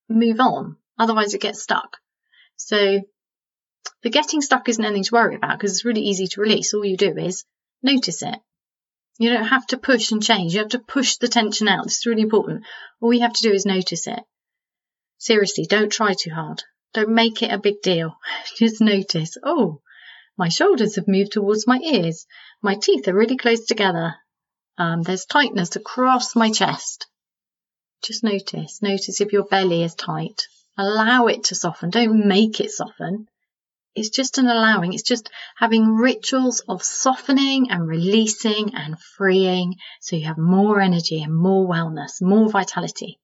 move 0.09 0.39
on. 0.39 0.77
Otherwise 0.99 1.35
it 1.35 1.41
gets 1.41 1.63
stuck. 1.63 1.97
So 2.57 3.01
the 4.03 4.11
getting 4.11 4.41
stuck 4.41 4.69
isn't 4.69 4.85
anything 4.85 5.05
to 5.05 5.15
worry 5.15 5.35
about 5.35 5.59
because 5.59 5.73
it's 5.73 5.85
really 5.85 6.03
easy 6.03 6.27
to 6.29 6.41
release. 6.41 6.75
All 6.75 6.85
you 6.85 6.97
do 6.97 7.17
is 7.17 7.45
notice 7.83 8.23
it. 8.23 8.39
You 9.19 9.31
don't 9.31 9.47
have 9.47 9.67
to 9.69 9.79
push 9.79 10.13
and 10.13 10.23
change. 10.23 10.53
You 10.53 10.61
have 10.61 10.71
to 10.71 10.79
push 10.79 11.17
the 11.17 11.29
tension 11.29 11.69
out. 11.69 11.85
This 11.85 11.99
is 11.99 12.07
really 12.07 12.23
important. 12.23 12.65
All 13.01 13.13
you 13.13 13.23
have 13.23 13.33
to 13.33 13.43
do 13.43 13.53
is 13.53 13.65
notice 13.65 14.07
it. 14.07 14.21
Seriously, 15.19 15.65
don't 15.65 15.91
try 15.91 16.13
too 16.13 16.31
hard. 16.31 16.63
Don't 16.93 17.09
make 17.09 17.43
it 17.43 17.53
a 17.53 17.59
big 17.59 17.81
deal. 17.83 18.17
Just 18.57 18.81
notice, 18.81 19.37
oh, 19.43 19.81
my 20.37 20.51
shoulders 20.51 20.97
have 20.97 21.09
moved 21.09 21.33
towards 21.33 21.67
my 21.67 21.79
ears. 21.79 22.27
My 22.61 22.75
teeth 22.75 23.09
are 23.09 23.15
really 23.15 23.39
close 23.39 23.65
together. 23.65 24.17
Um, 24.77 25.03
there's 25.03 25.25
tightness 25.25 25.77
across 25.77 26.37
my 26.37 26.51
chest. 26.51 27.07
Just 28.03 28.23
notice. 28.23 28.83
Notice 28.83 29.23
if 29.23 29.33
your 29.33 29.45
belly 29.45 29.83
is 29.83 29.95
tight. 29.95 30.47
Allow 30.77 31.29
it 31.29 31.45
to 31.45 31.55
soften. 31.55 31.89
Don't 31.89 32.27
make 32.27 32.61
it 32.61 32.71
soften. 32.71 33.29
It's 33.97 34.11
just 34.11 34.39
an 34.39 34.47
allowing. 34.47 34.93
It's 34.93 35.03
just 35.03 35.31
having 35.57 35.95
rituals 35.95 36.61
of 36.69 36.83
softening 36.83 37.71
and 37.71 37.89
releasing 37.89 38.75
and 38.75 39.01
freeing 39.01 39.77
so 40.01 40.17
you 40.17 40.27
have 40.27 40.39
more 40.39 40.81
energy 40.81 41.23
and 41.23 41.35
more 41.35 41.67
wellness, 41.67 42.21
more 42.21 42.49
vitality. 42.51 43.19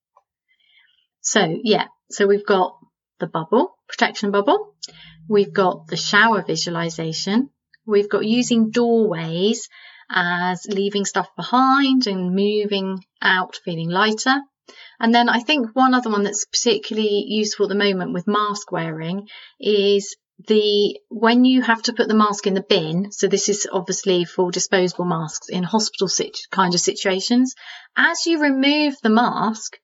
So 1.20 1.60
yeah, 1.62 1.86
so 2.10 2.26
we've 2.26 2.46
got 2.46 2.76
the 3.20 3.26
bubble, 3.26 3.76
protection 3.88 4.30
bubble. 4.30 4.74
We've 5.28 5.52
got 5.52 5.86
the 5.86 5.96
shower 5.96 6.42
visualization. 6.42 7.50
We've 7.86 8.08
got 8.08 8.24
using 8.24 8.70
doorways 8.70 9.68
as 10.10 10.66
leaving 10.68 11.04
stuff 11.04 11.28
behind 11.36 12.06
and 12.06 12.34
moving 12.34 13.04
out 13.20 13.60
feeling 13.64 13.90
lighter. 13.90 14.40
And 14.98 15.14
then 15.14 15.28
I 15.28 15.40
think 15.40 15.74
one 15.74 15.94
other 15.94 16.10
one 16.10 16.22
that's 16.22 16.44
particularly 16.44 17.24
useful 17.26 17.66
at 17.66 17.70
the 17.70 17.74
moment 17.74 18.12
with 18.12 18.26
mask 18.26 18.70
wearing 18.70 19.28
is 19.60 20.16
the 20.46 20.99
when 21.08 21.44
you 21.44 21.62
have 21.62 21.82
to 21.82 21.92
put 21.92 22.08
the 22.08 22.14
mask 22.14 22.46
in 22.46 22.54
the 22.54 22.62
bin. 22.68 23.12
So 23.12 23.28
this 23.28 23.49
is 23.49 23.68
obviously 23.70 24.25
for 24.25 24.50
disposable 24.50 25.04
masks 25.04 25.49
in 25.49 25.62
hospital 25.62 26.08
kind 26.50 26.75
of 26.75 26.80
situations. 26.80 27.54
As 27.96 28.26
you 28.26 28.40
remove 28.40 28.96
the 29.02 29.11
mask, 29.11 29.78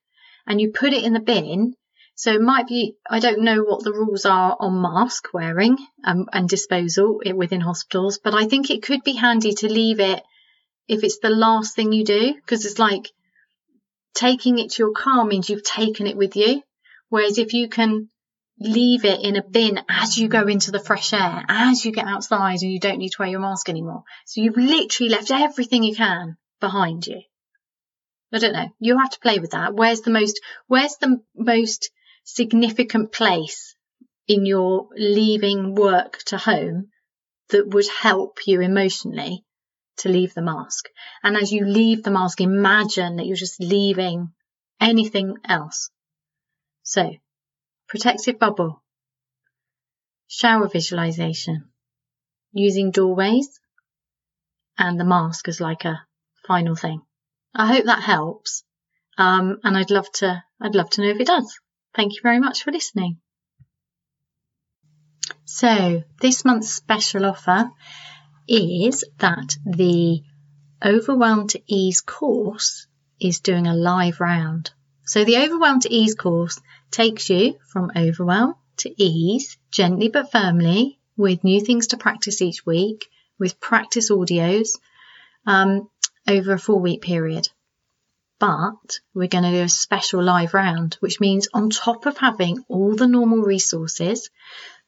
and 0.49 0.59
you 0.59 0.71
put 0.71 0.93
it 0.93 1.03
in 1.03 1.13
the 1.13 1.19
bin. 1.19 1.75
So 2.15 2.33
it 2.33 2.41
might 2.41 2.67
be, 2.67 2.95
I 3.09 3.19
don't 3.19 3.43
know 3.43 3.63
what 3.63 3.83
the 3.83 3.93
rules 3.93 4.25
are 4.25 4.57
on 4.59 4.81
mask 4.81 5.29
wearing 5.33 5.77
um, 6.03 6.25
and 6.33 6.49
disposal 6.49 7.21
within 7.33 7.61
hospitals, 7.61 8.19
but 8.21 8.33
I 8.33 8.45
think 8.45 8.69
it 8.69 8.83
could 8.83 9.03
be 9.03 9.13
handy 9.13 9.53
to 9.53 9.71
leave 9.71 10.01
it 10.01 10.21
if 10.89 11.03
it's 11.03 11.19
the 11.19 11.29
last 11.29 11.75
thing 11.75 11.93
you 11.93 12.03
do, 12.03 12.33
because 12.33 12.65
it's 12.65 12.79
like 12.79 13.11
taking 14.15 14.57
it 14.57 14.71
to 14.71 14.83
your 14.83 14.91
car 14.91 15.23
means 15.23 15.49
you've 15.49 15.63
taken 15.63 16.07
it 16.07 16.17
with 16.17 16.35
you. 16.35 16.61
Whereas 17.07 17.37
if 17.37 17.53
you 17.53 17.69
can 17.69 18.09
leave 18.59 19.05
it 19.05 19.21
in 19.21 19.35
a 19.37 19.43
bin 19.43 19.79
as 19.89 20.17
you 20.17 20.27
go 20.27 20.47
into 20.47 20.71
the 20.71 20.79
fresh 20.79 21.13
air, 21.13 21.45
as 21.47 21.85
you 21.85 21.91
get 21.91 22.07
outside 22.07 22.61
and 22.61 22.71
you 22.71 22.79
don't 22.79 22.97
need 22.97 23.11
to 23.11 23.17
wear 23.19 23.29
your 23.29 23.39
mask 23.39 23.69
anymore. 23.69 24.03
So 24.25 24.41
you've 24.41 24.57
literally 24.57 25.09
left 25.09 25.31
everything 25.31 25.83
you 25.83 25.95
can 25.95 26.37
behind 26.59 27.07
you. 27.07 27.21
I 28.33 28.39
don't 28.39 28.53
know. 28.53 28.69
You'll 28.79 28.99
have 28.99 29.11
to 29.11 29.19
play 29.19 29.39
with 29.39 29.51
that. 29.51 29.73
Where's 29.73 30.01
the 30.01 30.11
most, 30.11 30.39
where's 30.67 30.97
the 30.97 31.21
most 31.35 31.89
significant 32.23 33.11
place 33.11 33.75
in 34.27 34.45
your 34.45 34.87
leaving 34.95 35.73
work 35.73 36.19
to 36.27 36.37
home 36.37 36.89
that 37.49 37.69
would 37.69 37.87
help 37.87 38.39
you 38.45 38.61
emotionally 38.61 39.43
to 39.97 40.09
leave 40.09 40.33
the 40.33 40.41
mask? 40.41 40.89
And 41.23 41.37
as 41.37 41.51
you 41.51 41.65
leave 41.65 42.03
the 42.03 42.11
mask, 42.11 42.41
imagine 42.41 43.15
that 43.15 43.25
you're 43.25 43.35
just 43.35 43.59
leaving 43.59 44.33
anything 44.79 45.35
else. 45.45 45.89
So, 46.83 47.11
protective 47.89 48.39
bubble, 48.39 48.81
shower 50.27 50.67
visualization, 50.67 51.69
using 52.53 52.91
doorways, 52.91 53.59
and 54.77 54.99
the 54.99 55.05
mask 55.05 55.47
as 55.47 55.59
like 55.59 55.85
a 55.85 56.05
final 56.47 56.75
thing. 56.75 57.01
I 57.53 57.67
hope 57.67 57.85
that 57.85 58.03
helps. 58.03 58.63
Um, 59.17 59.57
and 59.63 59.77
I'd 59.77 59.91
love 59.91 60.09
to, 60.13 60.43
I'd 60.61 60.75
love 60.75 60.89
to 60.91 61.01
know 61.01 61.09
if 61.09 61.19
it 61.19 61.27
does. 61.27 61.59
Thank 61.95 62.13
you 62.13 62.19
very 62.23 62.39
much 62.39 62.63
for 62.63 62.71
listening. 62.71 63.17
So, 65.45 66.03
this 66.21 66.45
month's 66.45 66.71
special 66.71 67.25
offer 67.25 67.71
is 68.47 69.03
that 69.17 69.57
the 69.65 70.21
Overwhelm 70.83 71.47
to 71.49 71.61
Ease 71.67 72.01
course 72.01 72.87
is 73.19 73.39
doing 73.41 73.67
a 73.67 73.75
live 73.75 74.21
round. 74.21 74.71
So, 75.09 75.23
the 75.25 75.37
Overwhelm 75.37 75.79
to 75.79 75.91
Ease 75.91 76.13
course 76.13 76.61
takes 76.91 77.31
you 77.31 77.57
from 77.67 77.91
overwhelm 77.95 78.53
to 78.77 78.93
ease, 79.03 79.57
gently 79.71 80.07
but 80.07 80.31
firmly, 80.31 80.99
with 81.17 81.43
new 81.43 81.61
things 81.61 81.87
to 81.87 81.97
practice 81.97 82.43
each 82.43 82.63
week, 82.63 83.09
with 83.39 83.59
practice 83.59 84.11
audios 84.11 84.77
um, 85.47 85.89
over 86.27 86.53
a 86.53 86.59
four 86.59 86.79
week 86.79 87.01
period. 87.01 87.49
But 88.37 88.99
we're 89.15 89.27
going 89.27 89.45
to 89.45 89.49
do 89.49 89.63
a 89.63 89.67
special 89.69 90.21
live 90.21 90.53
round, 90.53 90.97
which 90.99 91.19
means 91.19 91.47
on 91.55 91.71
top 91.71 92.05
of 92.05 92.19
having 92.19 92.63
all 92.67 92.95
the 92.95 93.07
normal 93.07 93.39
resources, 93.39 94.29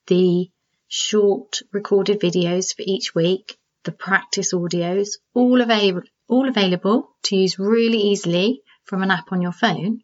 the 0.06 0.52
short 0.88 1.64
recorded 1.72 2.20
videos 2.20 2.76
for 2.76 2.84
each 2.86 3.16
week, 3.16 3.58
the 3.86 3.92
practice 3.92 4.54
audios, 4.54 5.18
all 5.34 5.62
available, 5.62 6.04
all 6.28 6.48
available 6.48 7.10
to 7.24 7.38
use 7.38 7.58
really 7.58 7.98
easily 7.98 8.62
from 8.84 9.02
an 9.02 9.10
app 9.10 9.32
on 9.32 9.42
your 9.42 9.52
phone. 9.52 10.04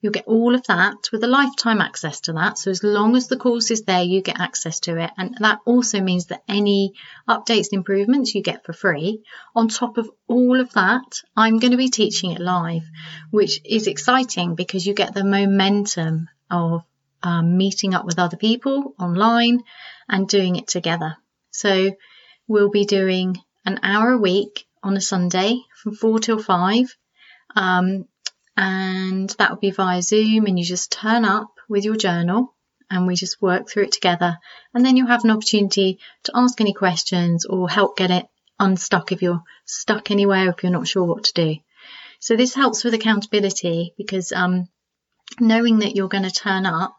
You'll 0.00 0.12
get 0.12 0.26
all 0.26 0.54
of 0.54 0.66
that 0.66 1.08
with 1.10 1.24
a 1.24 1.26
lifetime 1.26 1.80
access 1.80 2.20
to 2.22 2.34
that. 2.34 2.58
So 2.58 2.70
as 2.70 2.84
long 2.84 3.16
as 3.16 3.28
the 3.28 3.36
course 3.36 3.70
is 3.70 3.82
there, 3.82 4.02
you 4.02 4.20
get 4.20 4.38
access 4.40 4.80
to 4.80 4.98
it. 5.02 5.10
And 5.16 5.36
that 5.40 5.60
also 5.64 6.00
means 6.00 6.26
that 6.26 6.42
any 6.46 6.92
updates 7.28 7.68
and 7.72 7.78
improvements 7.78 8.34
you 8.34 8.42
get 8.42 8.64
for 8.64 8.72
free. 8.74 9.22
On 9.54 9.68
top 9.68 9.96
of 9.96 10.10
all 10.28 10.60
of 10.60 10.72
that, 10.74 11.22
I'm 11.34 11.58
going 11.58 11.70
to 11.70 11.78
be 11.78 11.88
teaching 11.88 12.32
it 12.32 12.40
live, 12.40 12.84
which 13.30 13.60
is 13.64 13.86
exciting 13.86 14.54
because 14.54 14.86
you 14.86 14.92
get 14.94 15.14
the 15.14 15.24
momentum 15.24 16.28
of 16.50 16.84
um, 17.22 17.56
meeting 17.56 17.94
up 17.94 18.04
with 18.04 18.18
other 18.18 18.36
people 18.36 18.94
online 19.00 19.62
and 20.08 20.28
doing 20.28 20.56
it 20.56 20.68
together. 20.68 21.16
So 21.50 21.96
we'll 22.46 22.70
be 22.70 22.84
doing 22.84 23.38
an 23.64 23.80
hour 23.82 24.12
a 24.12 24.18
week 24.18 24.66
on 24.82 24.96
a 24.96 25.00
Sunday 25.00 25.62
from 25.82 25.94
four 25.94 26.18
till 26.18 26.38
five. 26.38 26.94
Um, 27.56 28.06
and 28.56 29.28
that 29.38 29.50
will 29.50 29.58
be 29.58 29.70
via 29.70 30.02
Zoom 30.02 30.46
and 30.46 30.58
you 30.58 30.64
just 30.64 30.92
turn 30.92 31.24
up 31.24 31.50
with 31.68 31.84
your 31.84 31.96
journal 31.96 32.54
and 32.90 33.06
we 33.06 33.14
just 33.14 33.42
work 33.42 33.68
through 33.68 33.84
it 33.84 33.92
together. 33.92 34.38
And 34.72 34.84
then 34.84 34.96
you'll 34.96 35.08
have 35.08 35.24
an 35.24 35.30
opportunity 35.30 35.98
to 36.24 36.32
ask 36.34 36.60
any 36.60 36.72
questions 36.72 37.44
or 37.44 37.68
help 37.68 37.96
get 37.96 38.10
it 38.10 38.26
unstuck 38.58 39.12
if 39.12 39.22
you're 39.22 39.42
stuck 39.64 40.10
anywhere, 40.10 40.50
if 40.50 40.62
you're 40.62 40.72
not 40.72 40.88
sure 40.88 41.04
what 41.04 41.24
to 41.24 41.32
do. 41.34 41.56
So 42.20 42.36
this 42.36 42.54
helps 42.54 42.84
with 42.84 42.94
accountability 42.94 43.94
because 43.96 44.32
um, 44.32 44.68
knowing 45.40 45.80
that 45.80 45.96
you're 45.96 46.08
going 46.08 46.24
to 46.24 46.30
turn 46.30 46.64
up 46.66 46.96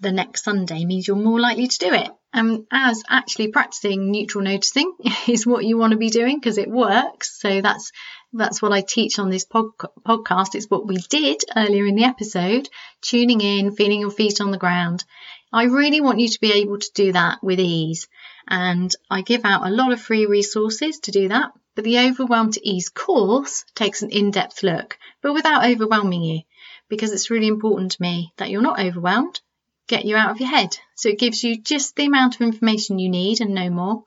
the 0.00 0.12
next 0.12 0.44
Sunday 0.44 0.84
means 0.84 1.06
you're 1.06 1.16
more 1.16 1.40
likely 1.40 1.68
to 1.68 1.78
do 1.78 1.92
it. 1.92 2.10
And 2.32 2.66
as 2.70 3.02
actually 3.08 3.48
practicing 3.48 4.10
neutral 4.10 4.44
noticing 4.44 4.92
is 5.26 5.46
what 5.46 5.64
you 5.64 5.78
want 5.78 5.92
to 5.92 5.98
be 5.98 6.10
doing 6.10 6.38
because 6.38 6.58
it 6.58 6.70
works. 6.70 7.40
So 7.40 7.60
that's 7.60 7.92
that's 8.36 8.62
what 8.62 8.72
I 8.72 8.80
teach 8.82 9.18
on 9.18 9.30
this 9.30 9.44
pod- 9.44 9.78
podcast. 10.06 10.54
It's 10.54 10.70
what 10.70 10.86
we 10.86 10.96
did 10.96 11.42
earlier 11.54 11.86
in 11.86 11.96
the 11.96 12.04
episode, 12.04 12.68
tuning 13.00 13.40
in, 13.40 13.72
feeling 13.72 14.00
your 14.00 14.10
feet 14.10 14.40
on 14.40 14.50
the 14.50 14.58
ground. 14.58 15.04
I 15.52 15.64
really 15.64 16.00
want 16.00 16.20
you 16.20 16.28
to 16.28 16.40
be 16.40 16.52
able 16.52 16.78
to 16.78 16.92
do 16.94 17.12
that 17.12 17.42
with 17.42 17.60
ease. 17.60 18.08
And 18.48 18.94
I 19.10 19.22
give 19.22 19.44
out 19.44 19.66
a 19.66 19.70
lot 19.70 19.92
of 19.92 20.00
free 20.00 20.26
resources 20.26 21.00
to 21.00 21.10
do 21.10 21.28
that. 21.28 21.52
But 21.74 21.84
the 21.84 21.98
Overwhelm 21.98 22.52
to 22.52 22.66
Ease 22.66 22.88
course 22.88 23.64
takes 23.74 24.00
an 24.02 24.10
in-depth 24.10 24.62
look, 24.62 24.96
but 25.20 25.34
without 25.34 25.66
overwhelming 25.66 26.22
you, 26.22 26.40
because 26.88 27.12
it's 27.12 27.30
really 27.30 27.48
important 27.48 27.92
to 27.92 28.02
me 28.02 28.32
that 28.38 28.48
you're 28.48 28.62
not 28.62 28.80
overwhelmed, 28.80 29.40
get 29.86 30.06
you 30.06 30.16
out 30.16 30.30
of 30.30 30.40
your 30.40 30.48
head. 30.48 30.78
So 30.94 31.10
it 31.10 31.18
gives 31.18 31.44
you 31.44 31.60
just 31.60 31.94
the 31.94 32.06
amount 32.06 32.36
of 32.36 32.40
information 32.40 32.98
you 32.98 33.10
need 33.10 33.42
and 33.42 33.54
no 33.54 33.68
more. 33.68 34.04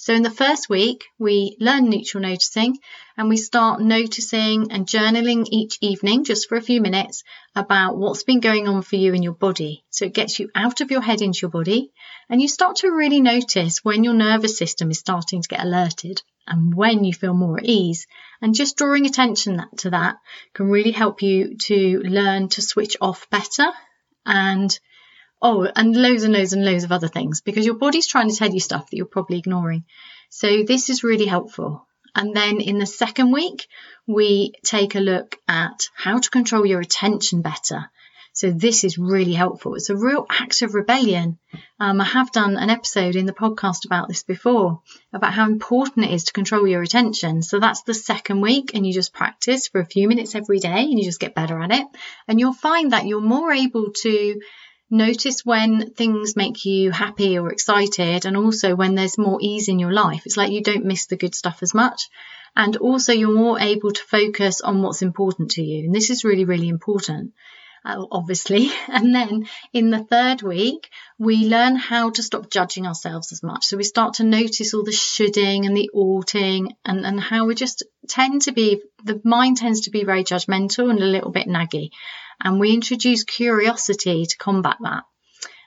So 0.00 0.14
in 0.14 0.22
the 0.22 0.30
first 0.30 0.68
week, 0.68 1.06
we 1.18 1.56
learn 1.58 1.90
neutral 1.90 2.22
noticing 2.22 2.78
and 3.16 3.28
we 3.28 3.36
start 3.36 3.80
noticing 3.80 4.70
and 4.70 4.86
journaling 4.86 5.48
each 5.50 5.76
evening 5.80 6.22
just 6.22 6.48
for 6.48 6.56
a 6.56 6.62
few 6.62 6.80
minutes 6.80 7.24
about 7.56 7.98
what's 7.98 8.22
been 8.22 8.38
going 8.38 8.68
on 8.68 8.82
for 8.82 8.94
you 8.94 9.12
in 9.12 9.24
your 9.24 9.34
body. 9.34 9.82
So 9.90 10.04
it 10.04 10.14
gets 10.14 10.38
you 10.38 10.50
out 10.54 10.80
of 10.80 10.92
your 10.92 11.00
head 11.00 11.20
into 11.20 11.40
your 11.42 11.50
body 11.50 11.90
and 12.30 12.40
you 12.40 12.46
start 12.46 12.76
to 12.76 12.92
really 12.92 13.20
notice 13.20 13.84
when 13.84 14.04
your 14.04 14.14
nervous 14.14 14.56
system 14.56 14.92
is 14.92 15.00
starting 15.00 15.42
to 15.42 15.48
get 15.48 15.64
alerted 15.64 16.22
and 16.46 16.72
when 16.72 17.02
you 17.02 17.12
feel 17.12 17.34
more 17.34 17.58
at 17.58 17.64
ease. 17.64 18.06
And 18.40 18.54
just 18.54 18.76
drawing 18.76 19.04
attention 19.04 19.64
to 19.78 19.90
that 19.90 20.18
can 20.54 20.68
really 20.68 20.92
help 20.92 21.22
you 21.22 21.56
to 21.62 22.02
learn 22.04 22.50
to 22.50 22.62
switch 22.62 22.96
off 23.00 23.28
better 23.30 23.66
and 24.24 24.78
Oh, 25.40 25.68
and 25.74 25.94
loads 25.94 26.24
and 26.24 26.32
loads 26.32 26.52
and 26.52 26.64
loads 26.64 26.84
of 26.84 26.92
other 26.92 27.08
things 27.08 27.40
because 27.40 27.64
your 27.64 27.76
body's 27.76 28.08
trying 28.08 28.28
to 28.28 28.36
tell 28.36 28.50
you 28.50 28.60
stuff 28.60 28.90
that 28.90 28.96
you're 28.96 29.06
probably 29.06 29.38
ignoring. 29.38 29.84
So 30.30 30.64
this 30.64 30.90
is 30.90 31.04
really 31.04 31.26
helpful. 31.26 31.86
And 32.14 32.34
then 32.34 32.60
in 32.60 32.78
the 32.78 32.86
second 32.86 33.32
week, 33.32 33.68
we 34.06 34.52
take 34.64 34.94
a 34.94 35.00
look 35.00 35.36
at 35.46 35.88
how 35.94 36.18
to 36.18 36.30
control 36.30 36.66
your 36.66 36.80
attention 36.80 37.42
better. 37.42 37.90
So 38.32 38.52
this 38.52 38.84
is 38.84 38.98
really 38.98 39.32
helpful. 39.32 39.74
It's 39.74 39.90
a 39.90 39.96
real 39.96 40.24
act 40.30 40.62
of 40.62 40.74
rebellion. 40.74 41.38
Um, 41.80 42.00
I 42.00 42.04
have 42.04 42.30
done 42.30 42.56
an 42.56 42.70
episode 42.70 43.16
in 43.16 43.26
the 43.26 43.32
podcast 43.32 43.84
about 43.84 44.06
this 44.06 44.22
before, 44.22 44.80
about 45.12 45.32
how 45.32 45.46
important 45.46 46.06
it 46.06 46.12
is 46.12 46.24
to 46.24 46.32
control 46.32 46.66
your 46.66 46.82
attention. 46.82 47.42
So 47.42 47.58
that's 47.58 47.82
the 47.82 47.94
second 47.94 48.40
week, 48.40 48.72
and 48.74 48.86
you 48.86 48.92
just 48.92 49.12
practice 49.12 49.66
for 49.66 49.80
a 49.80 49.86
few 49.86 50.06
minutes 50.06 50.36
every 50.36 50.60
day, 50.60 50.84
and 50.84 50.98
you 50.98 51.04
just 51.04 51.18
get 51.18 51.34
better 51.34 51.60
at 51.60 51.72
it. 51.72 51.86
And 52.28 52.38
you'll 52.38 52.52
find 52.52 52.92
that 52.92 53.06
you're 53.06 53.20
more 53.20 53.52
able 53.52 53.90
to 54.02 54.40
Notice 54.90 55.44
when 55.44 55.90
things 55.90 56.34
make 56.34 56.64
you 56.64 56.90
happy 56.90 57.38
or 57.38 57.52
excited, 57.52 58.24
and 58.24 58.36
also 58.38 58.74
when 58.74 58.94
there's 58.94 59.18
more 59.18 59.38
ease 59.40 59.68
in 59.68 59.78
your 59.78 59.92
life. 59.92 60.22
It's 60.24 60.38
like 60.38 60.50
you 60.50 60.62
don't 60.62 60.86
miss 60.86 61.06
the 61.06 61.16
good 61.16 61.34
stuff 61.34 61.62
as 61.62 61.74
much. 61.74 62.08
And 62.56 62.76
also, 62.78 63.12
you're 63.12 63.34
more 63.34 63.60
able 63.60 63.92
to 63.92 64.02
focus 64.04 64.62
on 64.62 64.82
what's 64.82 65.02
important 65.02 65.50
to 65.52 65.62
you. 65.62 65.84
And 65.84 65.94
this 65.94 66.08
is 66.08 66.24
really, 66.24 66.46
really 66.46 66.68
important, 66.68 67.34
uh, 67.84 68.02
obviously. 68.10 68.70
And 68.88 69.14
then 69.14 69.46
in 69.74 69.90
the 69.90 70.02
third 70.02 70.40
week, 70.40 70.88
we 71.18 71.46
learn 71.46 71.76
how 71.76 72.08
to 72.10 72.22
stop 72.22 72.50
judging 72.50 72.86
ourselves 72.86 73.30
as 73.30 73.42
much. 73.42 73.66
So 73.66 73.76
we 73.76 73.84
start 73.84 74.14
to 74.14 74.24
notice 74.24 74.72
all 74.72 74.84
the 74.84 74.92
shoulding 74.92 75.66
and 75.66 75.76
the 75.76 75.90
oughting 75.92 76.74
and, 76.86 77.04
and 77.04 77.20
how 77.20 77.44
we 77.44 77.54
just 77.54 77.84
tend 78.08 78.42
to 78.42 78.52
be, 78.52 78.80
the 79.04 79.20
mind 79.22 79.58
tends 79.58 79.82
to 79.82 79.90
be 79.90 80.04
very 80.04 80.24
judgmental 80.24 80.88
and 80.88 81.00
a 81.00 81.04
little 81.04 81.30
bit 81.30 81.46
naggy 81.46 81.90
and 82.40 82.60
we 82.60 82.72
introduce 82.72 83.24
curiosity 83.24 84.26
to 84.26 84.36
combat 84.38 84.76
that. 84.80 85.04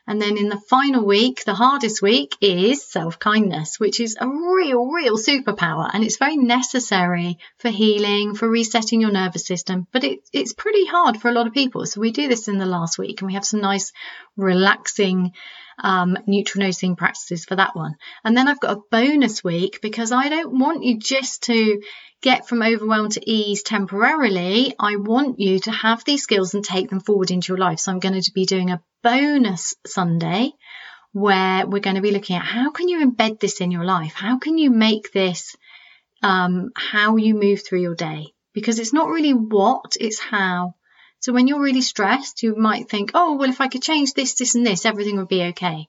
And 0.07 0.21
then 0.21 0.35
in 0.35 0.49
the 0.49 0.59
final 0.59 1.05
week, 1.05 1.45
the 1.45 1.53
hardest 1.53 2.01
week 2.01 2.35
is 2.41 2.83
self 2.83 3.19
kindness, 3.19 3.79
which 3.79 3.99
is 3.99 4.17
a 4.19 4.27
real, 4.27 4.87
real 4.87 5.15
superpower. 5.15 5.89
And 5.93 6.03
it's 6.03 6.17
very 6.17 6.37
necessary 6.37 7.37
for 7.59 7.69
healing, 7.69 8.33
for 8.35 8.49
resetting 8.49 8.99
your 8.99 9.11
nervous 9.11 9.45
system. 9.45 9.87
But 9.91 10.03
it, 10.03 10.19
it's 10.33 10.53
pretty 10.53 10.85
hard 10.85 11.21
for 11.21 11.29
a 11.29 11.33
lot 11.33 11.47
of 11.47 11.53
people. 11.53 11.85
So 11.85 12.01
we 12.01 12.11
do 12.11 12.27
this 12.27 12.47
in 12.47 12.57
the 12.57 12.65
last 12.65 12.97
week 12.97 13.21
and 13.21 13.27
we 13.27 13.35
have 13.35 13.45
some 13.45 13.61
nice, 13.61 13.93
relaxing 14.35 15.33
um, 15.81 16.17
neutral 16.27 16.63
noticing 16.63 16.95
practices 16.95 17.45
for 17.45 17.55
that 17.55 17.75
one. 17.75 17.95
And 18.23 18.37
then 18.37 18.47
I've 18.47 18.59
got 18.59 18.77
a 18.77 18.81
bonus 18.91 19.43
week 19.43 19.79
because 19.81 20.11
I 20.11 20.29
don't 20.29 20.57
want 20.57 20.83
you 20.83 20.99
just 20.99 21.43
to 21.43 21.81
get 22.21 22.47
from 22.47 22.61
overwhelm 22.61 23.09
to 23.09 23.29
ease 23.29 23.63
temporarily. 23.63 24.73
I 24.79 24.95
want 24.97 25.39
you 25.39 25.59
to 25.59 25.71
have 25.71 26.05
these 26.05 26.23
skills 26.23 26.53
and 26.53 26.63
take 26.63 26.89
them 26.89 26.99
forward 26.99 27.31
into 27.31 27.51
your 27.51 27.57
life. 27.57 27.79
So 27.79 27.91
I'm 27.91 27.99
going 27.99 28.21
to 28.21 28.31
be 28.33 28.45
doing 28.45 28.69
a 28.69 28.81
bonus 29.03 29.75
Sunday 29.85 30.53
where 31.13 31.67
we're 31.67 31.79
going 31.79 31.95
to 31.95 32.01
be 32.01 32.11
looking 32.11 32.37
at 32.37 32.45
how 32.45 32.71
can 32.71 32.87
you 32.87 33.05
embed 33.05 33.39
this 33.39 33.59
in 33.59 33.71
your 33.71 33.83
life? 33.83 34.13
How 34.13 34.37
can 34.37 34.57
you 34.57 34.69
make 34.69 35.11
this 35.11 35.55
um, 36.23 36.71
how 36.75 37.17
you 37.17 37.33
move 37.33 37.65
through 37.65 37.81
your 37.81 37.95
day? 37.95 38.33
Because 38.53 38.79
it's 38.79 38.93
not 38.93 39.09
really 39.09 39.33
what, 39.33 39.97
it's 39.99 40.19
how. 40.19 40.75
So 41.21 41.33
when 41.33 41.47
you're 41.47 41.61
really 41.61 41.81
stressed, 41.81 42.41
you 42.41 42.55
might 42.55 42.89
think, 42.89 43.11
oh, 43.13 43.35
well, 43.35 43.49
if 43.49 43.61
I 43.61 43.67
could 43.67 43.83
change 43.83 44.13
this, 44.13 44.33
this, 44.33 44.55
and 44.55 44.65
this, 44.65 44.85
everything 44.85 45.17
would 45.17 45.27
be 45.27 45.43
okay. 45.43 45.87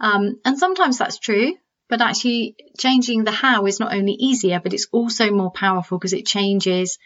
Um, 0.00 0.40
and 0.44 0.58
sometimes 0.58 0.98
that's 0.98 1.18
true, 1.18 1.54
but 1.88 2.00
actually 2.00 2.56
changing 2.76 3.22
the 3.22 3.30
how 3.30 3.66
is 3.66 3.78
not 3.78 3.94
only 3.94 4.12
easier, 4.12 4.58
but 4.58 4.74
it's 4.74 4.88
also 4.90 5.30
more 5.30 5.52
powerful 5.52 5.96
because 5.96 6.12
it 6.12 6.26
changes 6.26 6.98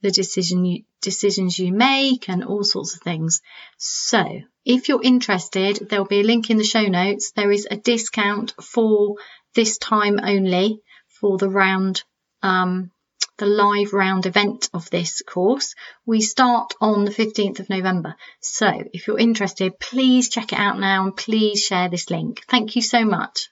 the 0.00 0.12
decision 0.12 0.64
you, 0.64 0.84
decisions 1.00 1.58
you 1.58 1.72
make 1.72 2.28
and 2.28 2.44
all 2.44 2.62
sorts 2.62 2.94
of 2.94 3.02
things. 3.02 3.40
So 3.78 4.42
if 4.64 4.88
you're 4.88 5.02
interested, 5.02 5.88
there'll 5.90 6.04
be 6.04 6.20
a 6.20 6.24
link 6.24 6.50
in 6.50 6.56
the 6.56 6.62
show 6.64 6.86
notes. 6.86 7.32
There 7.32 7.50
is 7.50 7.66
a 7.68 7.76
discount 7.76 8.54
for 8.62 9.16
this 9.56 9.76
time 9.78 10.20
only 10.22 10.80
for 11.20 11.36
the 11.36 11.48
round 11.48 12.04
um, 12.42 12.92
the 13.38 13.46
live 13.46 13.92
round 13.92 14.26
event 14.26 14.68
of 14.74 14.90
this 14.90 15.22
course. 15.22 15.74
We 16.04 16.20
start 16.20 16.74
on 16.80 17.04
the 17.04 17.10
15th 17.10 17.60
of 17.60 17.70
November. 17.70 18.16
So 18.40 18.68
if 18.92 19.06
you're 19.06 19.18
interested, 19.18 19.78
please 19.78 20.28
check 20.28 20.52
it 20.52 20.58
out 20.58 20.78
now 20.78 21.04
and 21.04 21.16
please 21.16 21.62
share 21.62 21.88
this 21.88 22.10
link. 22.10 22.44
Thank 22.48 22.76
you 22.76 22.82
so 22.82 23.04
much. 23.04 23.48